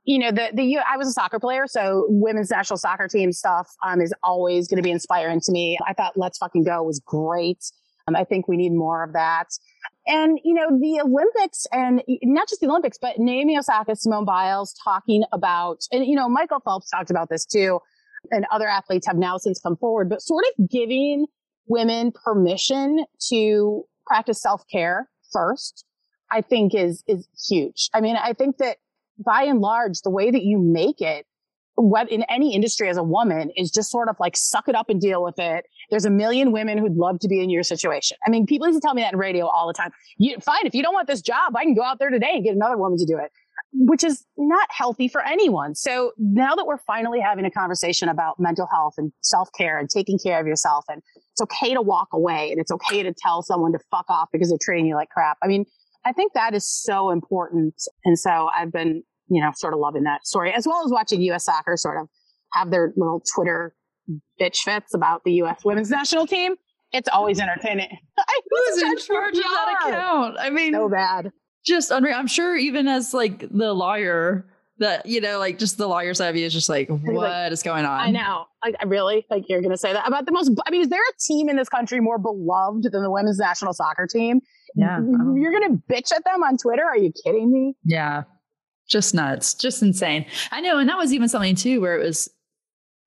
you 0.07 0.17
know, 0.17 0.31
the, 0.31 0.49
the, 0.53 0.77
I 0.77 0.95
was 0.95 1.09
a 1.09 1.11
soccer 1.11 1.37
player, 1.37 1.67
so 1.67 2.05
women's 2.07 2.49
national 2.49 2.77
soccer 2.77 3.09
team 3.09 3.33
stuff, 3.33 3.67
um, 3.85 3.99
is 3.99 4.13
always 4.23 4.69
going 4.69 4.77
to 4.77 4.81
be 4.81 4.89
inspiring 4.89 5.41
to 5.41 5.51
me. 5.51 5.77
I 5.85 5.91
thought 5.91 6.13
Let's 6.15 6.37
Fucking 6.37 6.63
Go 6.63 6.81
was 6.81 7.01
great. 7.05 7.59
Um, 8.07 8.15
I 8.15 8.23
think 8.23 8.47
we 8.47 8.55
need 8.55 8.71
more 8.71 9.03
of 9.03 9.11
that. 9.11 9.49
And, 10.07 10.39
you 10.45 10.53
know, 10.53 10.67
the 10.79 11.01
Olympics 11.01 11.67
and 11.73 12.01
not 12.23 12.47
just 12.47 12.61
the 12.61 12.67
Olympics, 12.67 12.97
but 12.97 13.19
Naomi 13.19 13.57
Osaka, 13.57 13.97
Simone 13.97 14.23
Biles 14.23 14.73
talking 14.81 15.23
about, 15.33 15.79
and, 15.91 16.05
you 16.05 16.15
know, 16.15 16.29
Michael 16.29 16.61
Phelps 16.61 16.89
talked 16.89 17.11
about 17.11 17.27
this 17.29 17.45
too, 17.45 17.81
and 18.31 18.45
other 18.49 18.67
athletes 18.67 19.07
have 19.07 19.17
now 19.17 19.37
since 19.37 19.59
come 19.59 19.75
forward, 19.75 20.07
but 20.09 20.21
sort 20.21 20.45
of 20.57 20.69
giving 20.69 21.25
women 21.67 22.13
permission 22.13 23.03
to 23.29 23.83
practice 24.05 24.41
self 24.41 24.63
care 24.71 25.09
first, 25.33 25.83
I 26.31 26.39
think 26.39 26.73
is, 26.73 27.03
is 27.09 27.27
huge. 27.49 27.89
I 27.93 27.99
mean, 27.99 28.15
I 28.15 28.31
think 28.31 28.59
that 28.59 28.77
by 29.23 29.43
and 29.43 29.59
large, 29.59 30.01
the 30.01 30.09
way 30.09 30.31
that 30.31 30.43
you 30.43 30.59
make 30.59 31.01
it, 31.01 31.25
what 31.75 32.11
in 32.11 32.23
any 32.23 32.55
industry 32.55 32.89
as 32.89 32.97
a 32.97 33.03
woman 33.03 33.51
is 33.55 33.69
just 33.69 33.91
sort 33.91 34.09
of 34.09 34.15
like 34.19 34.35
suck 34.35 34.67
it 34.67 34.75
up 34.75 34.89
and 34.89 34.99
deal 34.99 35.23
with 35.23 35.37
it. 35.37 35.65
There's 35.91 36.05
a 36.05 36.09
million 36.09 36.51
women 36.51 36.79
who'd 36.79 36.95
love 36.95 37.19
to 37.19 37.27
be 37.27 37.41
in 37.41 37.51
your 37.51 37.61
situation. 37.61 38.17
I 38.25 38.31
mean, 38.31 38.47
people 38.47 38.67
used 38.67 38.81
to 38.81 38.85
tell 38.85 38.95
me 38.95 39.03
that 39.03 39.13
in 39.13 39.19
radio 39.19 39.45
all 39.45 39.67
the 39.67 39.73
time. 39.73 39.91
You, 40.17 40.37
fine, 40.39 40.65
if 40.65 40.73
you 40.73 40.81
don't 40.81 40.93
want 40.93 41.07
this 41.07 41.21
job, 41.21 41.55
I 41.55 41.63
can 41.63 41.75
go 41.75 41.83
out 41.83 41.99
there 41.99 42.09
today 42.09 42.31
and 42.33 42.43
get 42.43 42.55
another 42.55 42.77
woman 42.77 42.97
to 42.97 43.05
do 43.05 43.19
it, 43.19 43.31
which 43.73 44.03
is 44.03 44.25
not 44.37 44.67
healthy 44.71 45.07
for 45.07 45.23
anyone. 45.23 45.75
So 45.75 46.13
now 46.17 46.55
that 46.55 46.65
we're 46.65 46.79
finally 46.79 47.19
having 47.19 47.45
a 47.45 47.51
conversation 47.51 48.09
about 48.09 48.39
mental 48.39 48.67
health 48.73 48.95
and 48.97 49.11
self 49.21 49.49
care 49.55 49.77
and 49.77 49.87
taking 49.87 50.17
care 50.17 50.39
of 50.39 50.47
yourself, 50.47 50.83
and 50.89 51.03
it's 51.31 51.41
okay 51.43 51.75
to 51.75 51.81
walk 51.81 52.07
away 52.11 52.51
and 52.51 52.59
it's 52.59 52.71
okay 52.71 53.03
to 53.03 53.13
tell 53.13 53.43
someone 53.43 53.71
to 53.73 53.79
fuck 53.91 54.09
off 54.09 54.29
because 54.33 54.49
they're 54.49 54.57
treating 54.59 54.87
you 54.87 54.95
like 54.95 55.09
crap. 55.09 55.37
I 55.43 55.47
mean, 55.47 55.65
I 56.07 56.13
think 56.13 56.33
that 56.33 56.53
is 56.53 56.67
so 56.67 57.09
important. 57.09 57.75
And 58.05 58.17
so 58.17 58.49
I've 58.55 58.71
been, 58.71 59.03
you 59.27 59.41
know, 59.41 59.51
sort 59.55 59.73
of 59.73 59.79
loving 59.79 60.03
that 60.03 60.25
story 60.25 60.53
as 60.53 60.65
well 60.65 60.83
as 60.85 60.91
watching 60.91 61.21
US 61.23 61.45
soccer 61.45 61.75
sort 61.75 61.99
of 62.01 62.07
have 62.53 62.71
their 62.71 62.93
little 62.95 63.21
Twitter 63.35 63.75
bitch 64.39 64.59
fits 64.59 64.93
about 64.93 65.23
the 65.25 65.33
US 65.43 65.65
women's 65.65 65.89
national 65.89 66.25
team. 66.25 66.55
It's 66.93 67.09
always 67.09 67.41
entertaining. 67.41 67.89
Who's 68.49 68.81
in 68.81 68.97
charge 68.97 69.35
of 69.35 69.43
that 69.43 69.75
account? 69.81 70.37
I 70.39 70.49
mean, 70.49 70.73
so 70.73 70.87
bad. 70.87 71.31
Just 71.65 71.91
unreal. 71.91 72.15
I'm 72.15 72.27
sure 72.27 72.55
even 72.55 72.87
as 72.87 73.13
like 73.13 73.41
the 73.51 73.73
lawyer, 73.73 74.45
that 74.79 75.05
you 75.05 75.19
know, 75.19 75.39
like 75.39 75.59
just 75.59 75.77
the 75.77 75.87
lawyer 75.87 76.13
side 76.13 76.29
of 76.29 76.35
you 76.35 76.45
is 76.45 76.53
just 76.53 76.69
like, 76.69 76.87
what 76.87 77.13
like, 77.13 77.51
is 77.51 77.63
going 77.63 77.83
on? 77.83 77.99
I 77.99 78.11
know. 78.11 78.45
Like, 78.63 78.75
I 78.79 78.85
really? 78.85 79.25
Like, 79.29 79.43
you're 79.49 79.59
going 79.59 79.71
to 79.71 79.77
say 79.77 79.91
that 79.91 80.07
about 80.07 80.25
the 80.25 80.31
most? 80.31 80.51
I 80.65 80.71
mean, 80.71 80.81
is 80.81 80.89
there 80.89 81.01
a 81.01 81.13
team 81.19 81.49
in 81.49 81.57
this 81.57 81.67
country 81.67 81.99
more 81.99 82.17
beloved 82.17 82.83
than 82.91 83.01
the 83.01 83.11
women's 83.11 83.39
national 83.39 83.73
soccer 83.73 84.07
team? 84.07 84.39
Yeah. 84.75 84.99
You're 85.35 85.51
going 85.51 85.71
to 85.71 85.93
bitch 85.93 86.11
at 86.11 86.23
them 86.23 86.43
on 86.43 86.57
Twitter? 86.57 86.83
Are 86.83 86.97
you 86.97 87.11
kidding 87.23 87.51
me? 87.51 87.75
Yeah. 87.83 88.23
Just 88.89 89.13
nuts. 89.13 89.53
Just 89.53 89.81
insane. 89.81 90.25
I 90.51 90.61
know. 90.61 90.77
And 90.77 90.89
that 90.89 90.97
was 90.97 91.13
even 91.13 91.27
something 91.27 91.55
too, 91.55 91.81
where 91.81 91.99
it 91.99 92.05
was 92.05 92.29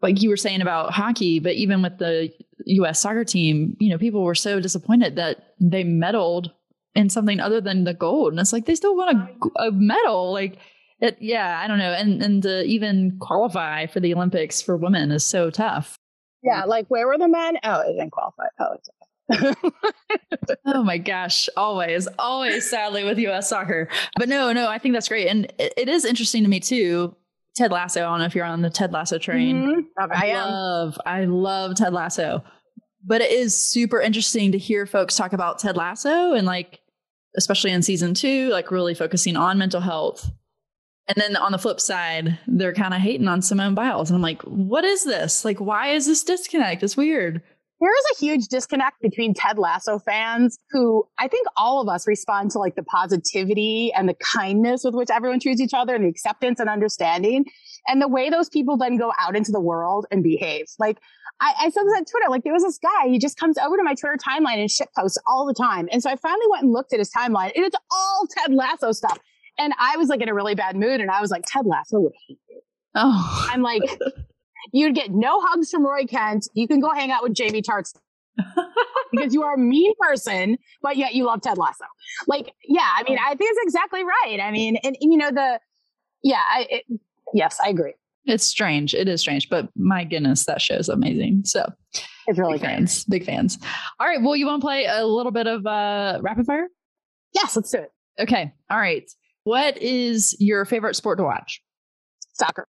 like 0.03 0.23
you 0.23 0.31
were 0.31 0.37
saying 0.37 0.61
about 0.61 0.93
hockey, 0.93 1.41
but 1.41 1.55
even 1.55 1.83
with 1.83 1.99
the 1.99 2.33
US 2.67 3.01
soccer 3.01 3.25
team, 3.25 3.77
you 3.81 3.91
know, 3.91 3.99
people 3.99 4.23
were 4.23 4.35
so 4.35 4.61
disappointed 4.61 5.17
that 5.17 5.55
they 5.61 5.85
meddled 5.85 6.53
in 6.95 7.09
something 7.09 7.41
other 7.41 7.61
than 7.61 7.85
the 7.85 7.95
gold. 7.95 8.33
And 8.33 8.41
it's 8.41 8.53
like 8.53 8.67
they 8.67 8.75
still 8.75 8.97
want 8.97 9.17
a, 9.19 9.63
a 9.63 9.73
medal. 9.73 10.33
Like, 10.33 10.59
it, 11.01 11.17
yeah, 11.21 11.61
I 11.63 11.67
don't 11.67 11.79
know. 11.79 11.93
And 11.93 12.23
and 12.23 12.43
to 12.43 12.63
even 12.65 13.17
qualify 13.21 13.87
for 13.87 14.01
the 14.01 14.15
Olympics 14.15 14.61
for 14.61 14.77
women 14.77 15.11
is 15.11 15.25
so 15.25 15.51
tough. 15.51 15.97
Yeah, 16.43 16.65
like 16.65 16.87
where 16.89 17.07
were 17.07 17.19
the 17.19 17.29
men? 17.29 17.59
Oh, 17.65 17.81
it 17.81 17.93
didn't 17.93 18.11
qualify. 18.11 18.45
Oh, 18.59 18.75
it's 18.75 18.89
oh 20.67 20.83
my 20.83 20.99
gosh, 20.99 21.49
always, 21.57 22.09
always 22.19 22.69
sadly 22.69 23.05
with 23.05 23.19
US 23.19 23.49
soccer. 23.49 23.89
But 24.17 24.29
no, 24.29 24.53
no, 24.53 24.69
I 24.69 24.79
think 24.79 24.95
that's 24.95 25.09
great. 25.09 25.29
And 25.29 25.53
it, 25.59 25.73
it 25.77 25.89
is 25.89 26.05
interesting 26.05 26.43
to 26.43 26.49
me 26.49 26.61
too. 26.61 27.15
Ted 27.57 27.73
Lasso, 27.73 28.01
I 28.01 28.05
don't 28.05 28.21
know 28.21 28.25
if 28.27 28.35
you're 28.35 28.45
on 28.45 28.63
the 28.63 28.71
Ted 28.71 28.93
Lasso 28.93 29.19
train. 29.19 29.87
Mm-hmm. 29.99 30.13
I, 30.13 30.33
I 30.33 30.45
love, 30.45 31.01
I 31.05 31.25
love 31.25 31.75
Ted 31.77 31.93
Lasso. 31.93 32.45
But 33.05 33.23
it 33.23 33.31
is 33.33 33.57
super 33.57 34.01
interesting 34.01 34.53
to 34.53 34.59
hear 34.59 34.87
folks 34.87 35.17
talk 35.17 35.33
about 35.33 35.59
Ted 35.59 35.77
Lasso 35.77 36.35
and 36.35 36.47
like, 36.47 36.81
especially 37.37 37.71
in 37.71 37.83
season 37.83 38.15
two, 38.15 38.51
like 38.51 38.71
really 38.71 38.95
focusing 38.95 39.37
on 39.37 39.59
mental 39.59 39.81
health. 39.81 40.31
And 41.09 41.17
then 41.17 41.37
on 41.37 41.51
the 41.51 41.59
flip 41.59 41.81
side, 41.81 42.39
they're 42.47 42.75
kind 42.75 42.95
of 42.95 43.01
hating 43.01 43.27
on 43.27 43.43
Simone 43.43 43.75
Biles. 43.75 44.11
And 44.11 44.17
I'm 44.17 44.23
like, 44.23 44.43
what 44.43 44.85
is 44.85 45.03
this? 45.05 45.45
Like, 45.45 45.61
why 45.61 45.89
is 45.89 46.07
this 46.07 46.23
disconnect? 46.23 46.83
It's 46.83 46.97
weird 46.97 47.43
there 47.81 47.91
is 47.91 48.05
a 48.13 48.25
huge 48.25 48.49
disconnect 48.49 49.01
between 49.01 49.33
Ted 49.33 49.59
Lasso 49.59 49.99
fans 49.99 50.59
who 50.71 51.07
I 51.19 51.29
think 51.29 51.47
all 51.57 51.81
of 51.81 51.89
us 51.89 52.07
respond 52.07 52.51
to 52.53 52.59
like 52.59 52.77
the 52.77 52.83
positivity 52.83 53.91
and 53.97 54.09
the 54.09 54.15
kindness 54.15 54.83
with 54.85 54.95
which 54.95 55.09
everyone 55.11 55.41
treats 55.41 55.61
each 55.61 55.73
other 55.75 55.95
and 55.95 56.05
the 56.05 56.09
acceptance 56.09 56.61
and 56.61 56.69
understanding 56.69 57.47
and 57.89 58.03
the 58.03 58.09
way 58.09 58.29
those 58.29 58.51
people 58.51 58.77
then 58.77 58.99
go 58.99 59.13
out 59.19 59.35
into 59.35 59.51
the 59.51 59.61
world 59.61 60.07
and 60.11 60.23
behave. 60.23 60.67
Like 60.79 60.99
I, 61.41 61.55
I 61.59 61.71
said 61.71 61.85
this 61.85 61.95
on 61.97 62.05
Twitter, 62.05 62.29
like 62.29 62.45
there 62.45 62.53
was 62.53 62.63
this 62.63 62.79
guy, 62.79 63.09
he 63.09 63.19
just 63.19 63.39
comes 63.39 63.57
over 63.57 63.77
to 63.77 63.83
my 63.83 63.95
Twitter 63.95 64.17
timeline 64.17 64.61
and 64.61 64.71
shit 64.71 64.89
posts 64.97 65.19
all 65.27 65.47
the 65.47 65.55
time. 65.55 65.89
And 65.91 66.03
so 66.03 66.11
I 66.11 66.17
finally 66.17 66.47
went 66.51 66.65
and 66.65 66.73
looked 66.73 66.93
at 66.93 66.99
his 66.99 67.11
timeline 67.11 67.53
and 67.57 67.65
it's 67.65 67.77
all 67.91 68.27
Ted 68.37 68.55
Lasso 68.55 68.93
stuff. 68.93 69.19
And 69.59 69.73
I 69.79 69.97
was 69.97 70.09
like 70.09 70.21
in 70.21 70.29
a 70.29 70.35
really 70.35 70.55
bad 70.55 70.77
mood 70.77 71.01
and 71.01 71.11
I 71.11 71.21
was 71.23 71.31
like, 71.31 71.45
Ted 71.47 71.65
Lasso 71.65 72.01
would 72.01 72.13
hate 72.29 72.39
you. 72.49 72.61
Oh, 72.95 73.49
I'm 73.51 73.63
like, 73.63 73.83
You'd 74.73 74.95
get 74.95 75.11
no 75.11 75.41
hugs 75.41 75.71
from 75.71 75.85
Roy 75.85 76.05
Kent. 76.05 76.49
You 76.55 76.69
can 76.69 76.81
go 76.81 76.91
hang 76.91 77.11
out 77.11 77.23
with 77.23 77.35
Jamie 77.35 77.63
Tartt 77.63 77.93
because 79.13 79.35
you 79.35 79.43
are 79.43 79.55
a 79.55 79.59
mean 79.59 79.93
person, 79.99 80.59
but 80.83 80.97
yet 80.97 81.15
you 81.15 81.25
love 81.25 81.41
Ted 81.41 81.59
Lasso. 81.59 81.85
Like, 82.27 82.53
yeah, 82.65 82.89
I 82.97 83.03
mean, 83.09 83.19
I 83.19 83.35
think 83.35 83.51
it's 83.53 83.61
exactly 83.63 84.03
right. 84.05 84.39
I 84.41 84.51
mean, 84.51 84.77
and, 84.77 84.97
and 85.01 85.13
you 85.13 85.19
know, 85.19 85.31
the, 85.31 85.61
yeah, 86.23 86.43
I, 86.49 86.67
it, 86.71 87.01
yes, 87.35 87.59
I 87.65 87.69
agree. 87.69 87.95
It's 88.27 88.45
strange. 88.45 88.95
It 88.95 89.09
is 89.09 89.21
strange, 89.21 89.49
but 89.49 89.69
my 89.77 90.05
goodness, 90.05 90.45
that 90.45 90.61
show 90.61 90.75
is 90.75 90.89
amazing. 90.89 91.43
So 91.47 91.73
it's 92.27 92.39
really 92.39 92.55
big 92.55 92.63
fans, 92.63 93.05
big 93.05 93.25
fans. 93.25 93.59
All 93.99 94.07
right. 94.07 94.21
Well, 94.21 94.37
you 94.37 94.47
want 94.47 94.61
to 94.61 94.65
play 94.65 94.85
a 94.87 95.05
little 95.07 95.33
bit 95.33 95.47
of 95.47 95.67
uh, 95.67 96.19
rapid 96.21 96.47
fire? 96.47 96.69
Yes, 97.35 97.57
let's 97.57 97.71
do 97.71 97.79
it. 97.79 97.93
Okay. 98.21 98.53
All 98.71 98.79
right. 98.79 99.11
What 99.45 99.79
is 99.79 100.37
your 100.39 100.65
favorite 100.65 100.97
sport 100.97 101.19
to 101.19 101.25
watch? 101.25 101.63
Soccer. 102.35 102.69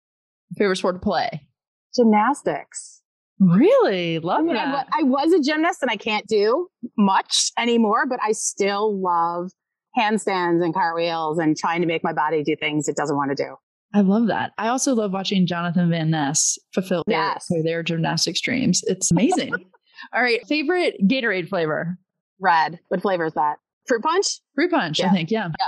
Favorite 0.56 0.76
sport 0.76 0.96
to 0.96 1.00
play? 1.00 1.46
Gymnastics. 1.94 3.02
Really? 3.40 4.18
Love 4.18 4.40
I 4.40 4.42
mean, 4.42 4.54
that. 4.54 4.88
I, 4.92 5.00
I 5.00 5.02
was 5.02 5.32
a 5.32 5.40
gymnast 5.40 5.82
and 5.82 5.90
I 5.90 5.96
can't 5.96 6.26
do 6.26 6.68
much 6.96 7.50
anymore, 7.58 8.06
but 8.06 8.20
I 8.22 8.32
still 8.32 9.00
love 9.00 9.50
handstands 9.98 10.64
and 10.64 10.72
cartwheels 10.72 11.38
and 11.38 11.56
trying 11.56 11.80
to 11.80 11.86
make 11.86 12.04
my 12.04 12.12
body 12.12 12.42
do 12.42 12.56
things 12.56 12.88
it 12.88 12.96
doesn't 12.96 13.16
want 13.16 13.36
to 13.36 13.42
do. 13.42 13.56
I 13.94 14.00
love 14.00 14.28
that. 14.28 14.52
I 14.58 14.68
also 14.68 14.94
love 14.94 15.12
watching 15.12 15.46
Jonathan 15.46 15.90
Van 15.90 16.10
Ness 16.10 16.58
fulfill 16.72 17.02
yes. 17.06 17.46
their, 17.50 17.62
their 17.62 17.82
gymnastics 17.82 18.40
dreams. 18.40 18.82
It's 18.86 19.10
amazing. 19.10 19.52
All 20.14 20.22
right. 20.22 20.40
Favorite 20.46 20.96
Gatorade 21.06 21.48
flavor? 21.48 21.98
Red. 22.40 22.78
What 22.88 23.02
flavor 23.02 23.26
is 23.26 23.34
that? 23.34 23.56
Fruit 23.86 24.02
punch? 24.02 24.40
Fruit 24.54 24.70
punch, 24.70 24.98
yeah. 24.98 25.08
I 25.08 25.10
think. 25.10 25.30
Yeah. 25.30 25.48
Yeah. 25.58 25.66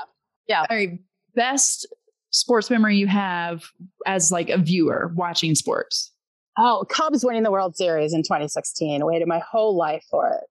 Yeah. 0.48 0.66
All 0.70 0.76
right. 0.76 0.98
Best 1.34 1.86
sports 2.30 2.70
memory 2.70 2.96
you 2.96 3.06
have 3.06 3.64
as 4.06 4.32
like 4.32 4.48
a 4.48 4.58
viewer 4.58 5.12
watching 5.14 5.54
sports? 5.54 6.10
Oh, 6.56 6.84
Cubs 6.88 7.24
winning 7.24 7.42
the 7.42 7.50
World 7.50 7.76
Series 7.76 8.12
in 8.12 8.22
2016. 8.22 9.04
Waited 9.04 9.26
my 9.26 9.40
whole 9.40 9.76
life 9.76 10.04
for 10.10 10.28
it. 10.30 10.44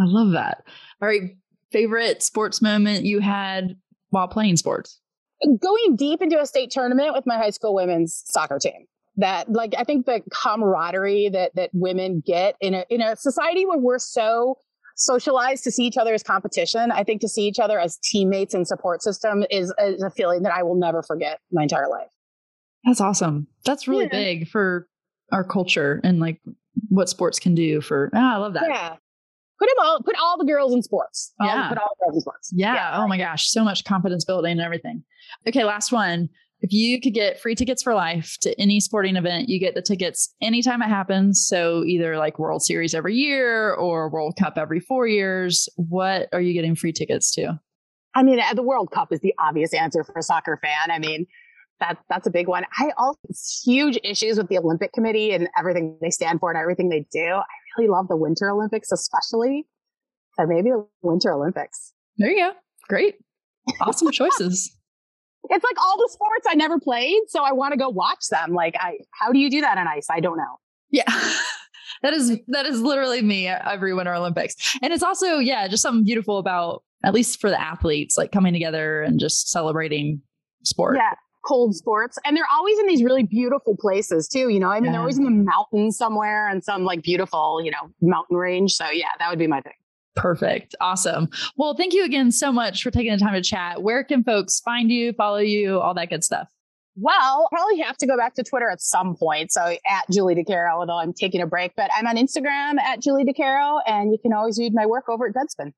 I 0.00 0.04
love 0.06 0.32
that. 0.32 0.64
All 1.00 1.08
right. 1.08 1.36
Favorite 1.70 2.22
sports 2.22 2.60
moment 2.60 3.04
you 3.04 3.20
had 3.20 3.76
while 4.10 4.28
playing 4.28 4.56
sports? 4.56 5.00
Going 5.60 5.96
deep 5.96 6.22
into 6.22 6.40
a 6.40 6.46
state 6.46 6.70
tournament 6.70 7.12
with 7.12 7.26
my 7.26 7.36
high 7.36 7.50
school 7.50 7.74
women's 7.74 8.22
soccer 8.26 8.58
team. 8.58 8.86
That 9.16 9.50
like 9.50 9.74
I 9.78 9.84
think 9.84 10.06
the 10.06 10.22
camaraderie 10.32 11.28
that 11.30 11.54
that 11.54 11.70
women 11.72 12.22
get 12.24 12.56
in 12.60 12.74
a 12.74 12.84
in 12.90 13.00
a 13.00 13.14
society 13.14 13.64
where 13.64 13.78
we're 13.78 13.98
so 13.98 14.56
socialized 14.96 15.64
to 15.64 15.70
see 15.70 15.84
each 15.84 15.96
other 15.96 16.14
as 16.14 16.22
competition. 16.22 16.90
I 16.90 17.04
think 17.04 17.20
to 17.20 17.28
see 17.28 17.42
each 17.42 17.58
other 17.58 17.78
as 17.78 17.98
teammates 17.98 18.54
and 18.54 18.66
support 18.66 19.02
system 19.02 19.44
is, 19.50 19.72
is 19.78 20.02
a 20.02 20.10
feeling 20.10 20.42
that 20.42 20.52
I 20.52 20.62
will 20.62 20.76
never 20.76 21.02
forget 21.02 21.40
my 21.52 21.62
entire 21.62 21.88
life. 21.88 22.10
That's 22.84 23.00
awesome. 23.00 23.46
That's 23.64 23.88
really 23.88 24.04
yeah. 24.04 24.18
big 24.18 24.48
for 24.48 24.88
our 25.32 25.44
culture 25.44 26.00
and 26.04 26.20
like 26.20 26.40
what 26.88 27.08
sports 27.08 27.38
can 27.38 27.54
do 27.54 27.80
for. 27.80 28.10
Oh, 28.14 28.18
I 28.18 28.36
love 28.36 28.54
that. 28.54 28.66
Yeah. 28.68 28.96
Put 29.58 29.68
them 29.68 29.84
all. 29.84 30.02
Put 30.02 30.16
all 30.20 30.36
the 30.38 30.44
girls 30.44 30.74
in 30.74 30.82
sports. 30.82 31.32
All, 31.40 31.46
yeah. 31.46 31.68
Put 31.68 31.78
all 31.78 31.96
the 31.98 32.04
girls 32.04 32.16
in 32.16 32.20
sports. 32.20 32.52
Yeah. 32.54 32.74
yeah. 32.74 32.98
Oh 32.98 33.08
my 33.08 33.18
gosh, 33.18 33.48
so 33.48 33.62
much 33.64 33.84
confidence 33.84 34.24
building 34.24 34.52
and 34.52 34.60
everything. 34.60 35.04
Okay, 35.48 35.64
last 35.64 35.92
one. 35.92 36.28
If 36.60 36.72
you 36.72 36.98
could 37.00 37.12
get 37.12 37.40
free 37.40 37.54
tickets 37.54 37.82
for 37.82 37.94
life 37.94 38.38
to 38.40 38.58
any 38.58 38.80
sporting 38.80 39.16
event, 39.16 39.50
you 39.50 39.60
get 39.60 39.74
the 39.74 39.82
tickets 39.82 40.34
anytime 40.40 40.80
it 40.80 40.88
happens. 40.88 41.44
So 41.46 41.84
either 41.84 42.16
like 42.16 42.38
World 42.38 42.62
Series 42.62 42.94
every 42.94 43.14
year 43.14 43.74
or 43.74 44.08
World 44.08 44.36
Cup 44.38 44.54
every 44.56 44.80
four 44.80 45.06
years. 45.06 45.68
What 45.76 46.28
are 46.32 46.40
you 46.40 46.54
getting 46.54 46.74
free 46.74 46.92
tickets 46.92 47.32
to? 47.34 47.60
I 48.14 48.22
mean, 48.22 48.40
uh, 48.40 48.54
the 48.54 48.62
World 48.62 48.90
Cup 48.92 49.12
is 49.12 49.20
the 49.20 49.34
obvious 49.38 49.74
answer 49.74 50.04
for 50.04 50.14
a 50.18 50.22
soccer 50.22 50.58
fan. 50.62 50.90
I 50.90 50.98
mean, 50.98 51.26
that 51.80 51.98
that's 52.08 52.26
a 52.26 52.30
big 52.30 52.48
one. 52.48 52.64
I 52.78 52.90
also 52.96 53.18
huge 53.64 53.98
issues 54.04 54.38
with 54.38 54.48
the 54.48 54.58
Olympic 54.58 54.92
Committee 54.92 55.32
and 55.32 55.48
everything 55.58 55.98
they 56.00 56.10
stand 56.10 56.40
for 56.40 56.50
and 56.50 56.58
everything 56.58 56.88
they 56.88 57.06
do. 57.12 57.24
I 57.24 57.44
really 57.76 57.90
love 57.90 58.08
the 58.08 58.16
Winter 58.16 58.50
Olympics, 58.50 58.92
especially. 58.92 59.66
So 60.38 60.46
maybe 60.46 60.70
the 60.70 60.86
Winter 61.02 61.32
Olympics. 61.32 61.92
There 62.18 62.30
you 62.30 62.48
go. 62.48 62.52
Great. 62.88 63.16
Awesome 63.80 64.10
choices. 64.12 64.76
It's 65.50 65.64
like 65.64 65.76
all 65.78 65.98
the 65.98 66.08
sports 66.10 66.46
I 66.48 66.54
never 66.54 66.80
played, 66.80 67.20
so 67.28 67.42
I 67.44 67.52
want 67.52 67.72
to 67.72 67.78
go 67.78 67.90
watch 67.90 68.28
them. 68.30 68.54
Like, 68.54 68.76
I 68.78 68.98
how 69.20 69.30
do 69.30 69.38
you 69.38 69.50
do 69.50 69.60
that 69.60 69.76
on 69.76 69.86
ice? 69.86 70.06
I 70.10 70.20
don't 70.20 70.38
know. 70.38 70.58
Yeah. 70.90 71.04
that 72.02 72.12
is 72.12 72.38
that 72.48 72.66
is 72.66 72.80
literally 72.80 73.22
me 73.22 73.48
every 73.48 73.94
winter 73.94 74.14
olympics 74.14 74.76
and 74.82 74.92
it's 74.92 75.02
also 75.02 75.38
yeah 75.38 75.66
just 75.68 75.82
something 75.82 76.04
beautiful 76.04 76.38
about 76.38 76.82
at 77.04 77.14
least 77.14 77.40
for 77.40 77.50
the 77.50 77.60
athletes 77.60 78.16
like 78.16 78.32
coming 78.32 78.52
together 78.52 79.02
and 79.02 79.18
just 79.18 79.48
celebrating 79.48 80.20
sport 80.64 80.96
yeah 80.96 81.14
cold 81.46 81.74
sports. 81.74 82.18
And 82.24 82.36
they're 82.36 82.48
always 82.52 82.78
in 82.78 82.86
these 82.86 83.02
really 83.02 83.22
beautiful 83.22 83.76
places 83.78 84.28
too. 84.28 84.48
You 84.48 84.60
know, 84.60 84.68
I 84.68 84.76
mean, 84.76 84.86
yeah. 84.86 84.92
they're 84.92 85.00
always 85.00 85.18
in 85.18 85.24
the 85.24 85.30
mountains 85.30 85.96
somewhere 85.96 86.48
and 86.48 86.62
some 86.62 86.84
like 86.84 87.02
beautiful, 87.02 87.60
you 87.62 87.70
know, 87.70 87.90
mountain 88.00 88.36
range. 88.36 88.72
So 88.72 88.86
yeah, 88.90 89.08
that 89.18 89.30
would 89.30 89.38
be 89.38 89.46
my 89.46 89.60
thing. 89.60 89.72
Perfect. 90.16 90.74
Awesome. 90.80 91.28
Well, 91.56 91.74
thank 91.74 91.92
you 91.92 92.04
again 92.04 92.30
so 92.30 92.52
much 92.52 92.82
for 92.82 92.90
taking 92.90 93.12
the 93.12 93.18
time 93.18 93.34
to 93.34 93.42
chat. 93.42 93.82
Where 93.82 94.04
can 94.04 94.22
folks 94.22 94.60
find 94.60 94.90
you, 94.90 95.12
follow 95.12 95.38
you, 95.38 95.80
all 95.80 95.94
that 95.94 96.08
good 96.08 96.22
stuff? 96.22 96.48
Well, 96.96 97.48
probably 97.50 97.80
have 97.80 97.96
to 97.98 98.06
go 98.06 98.16
back 98.16 98.34
to 98.34 98.44
Twitter 98.44 98.70
at 98.70 98.80
some 98.80 99.16
point. 99.16 99.50
So 99.50 99.60
at 99.62 100.04
Julie 100.12 100.36
DiCaro, 100.36 100.72
although 100.72 100.98
I'm 100.98 101.12
taking 101.12 101.40
a 101.40 101.46
break, 101.46 101.72
but 101.76 101.90
I'm 101.96 102.06
on 102.06 102.16
Instagram 102.16 102.78
at 102.78 103.00
Julie 103.00 103.24
DiCaro, 103.24 103.80
and 103.86 104.12
you 104.12 104.18
can 104.22 104.32
always 104.32 104.58
read 104.58 104.72
my 104.74 104.86
work 104.86 105.08
over 105.08 105.26
at 105.26 105.34
Deadspin. 105.34 105.72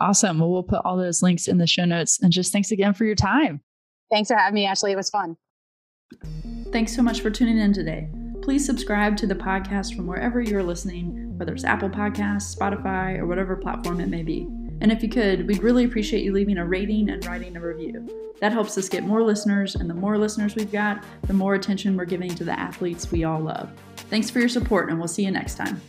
Awesome. 0.00 0.38
Well, 0.38 0.50
we'll 0.50 0.62
put 0.62 0.82
all 0.84 0.96
those 0.96 1.22
links 1.22 1.48
in 1.48 1.58
the 1.58 1.66
show 1.66 1.84
notes. 1.84 2.20
And 2.22 2.32
just 2.32 2.52
thanks 2.52 2.70
again 2.70 2.94
for 2.94 3.04
your 3.04 3.14
time. 3.16 3.62
Thanks 4.10 4.28
for 4.28 4.36
having 4.36 4.54
me, 4.54 4.66
Ashley. 4.66 4.92
It 4.92 4.96
was 4.96 5.10
fun. 5.10 5.36
Thanks 6.72 6.94
so 6.94 7.02
much 7.02 7.20
for 7.20 7.30
tuning 7.30 7.58
in 7.58 7.72
today. 7.72 8.08
Please 8.42 8.64
subscribe 8.64 9.16
to 9.16 9.26
the 9.26 9.34
podcast 9.34 9.96
from 9.96 10.06
wherever 10.06 10.40
you're 10.40 10.62
listening, 10.62 11.38
whether 11.38 11.54
it's 11.54 11.64
Apple 11.64 11.88
Podcasts, 11.88 12.54
Spotify, 12.54 13.18
or 13.18 13.26
whatever 13.26 13.56
platform 13.56 14.00
it 14.00 14.08
may 14.08 14.22
be. 14.22 14.46
And 14.80 14.92
if 14.92 15.02
you 15.02 15.08
could, 15.08 15.46
we'd 15.46 15.62
really 15.62 15.84
appreciate 15.84 16.24
you 16.24 16.32
leaving 16.32 16.58
a 16.58 16.66
rating 16.66 17.08
and 17.10 17.24
writing 17.24 17.56
a 17.56 17.60
review. 17.60 18.34
That 18.40 18.52
helps 18.52 18.76
us 18.76 18.88
get 18.88 19.04
more 19.04 19.22
listeners, 19.22 19.76
and 19.76 19.88
the 19.88 19.94
more 19.94 20.18
listeners 20.18 20.56
we've 20.56 20.70
got, 20.70 21.02
the 21.22 21.32
more 21.32 21.54
attention 21.54 21.96
we're 21.96 22.04
giving 22.04 22.34
to 22.34 22.44
the 22.44 22.58
athletes 22.58 23.10
we 23.10 23.24
all 23.24 23.40
love. 23.40 23.70
Thanks 23.96 24.28
for 24.28 24.40
your 24.40 24.48
support, 24.48 24.90
and 24.90 24.98
we'll 24.98 25.08
see 25.08 25.24
you 25.24 25.30
next 25.30 25.54
time. 25.54 25.80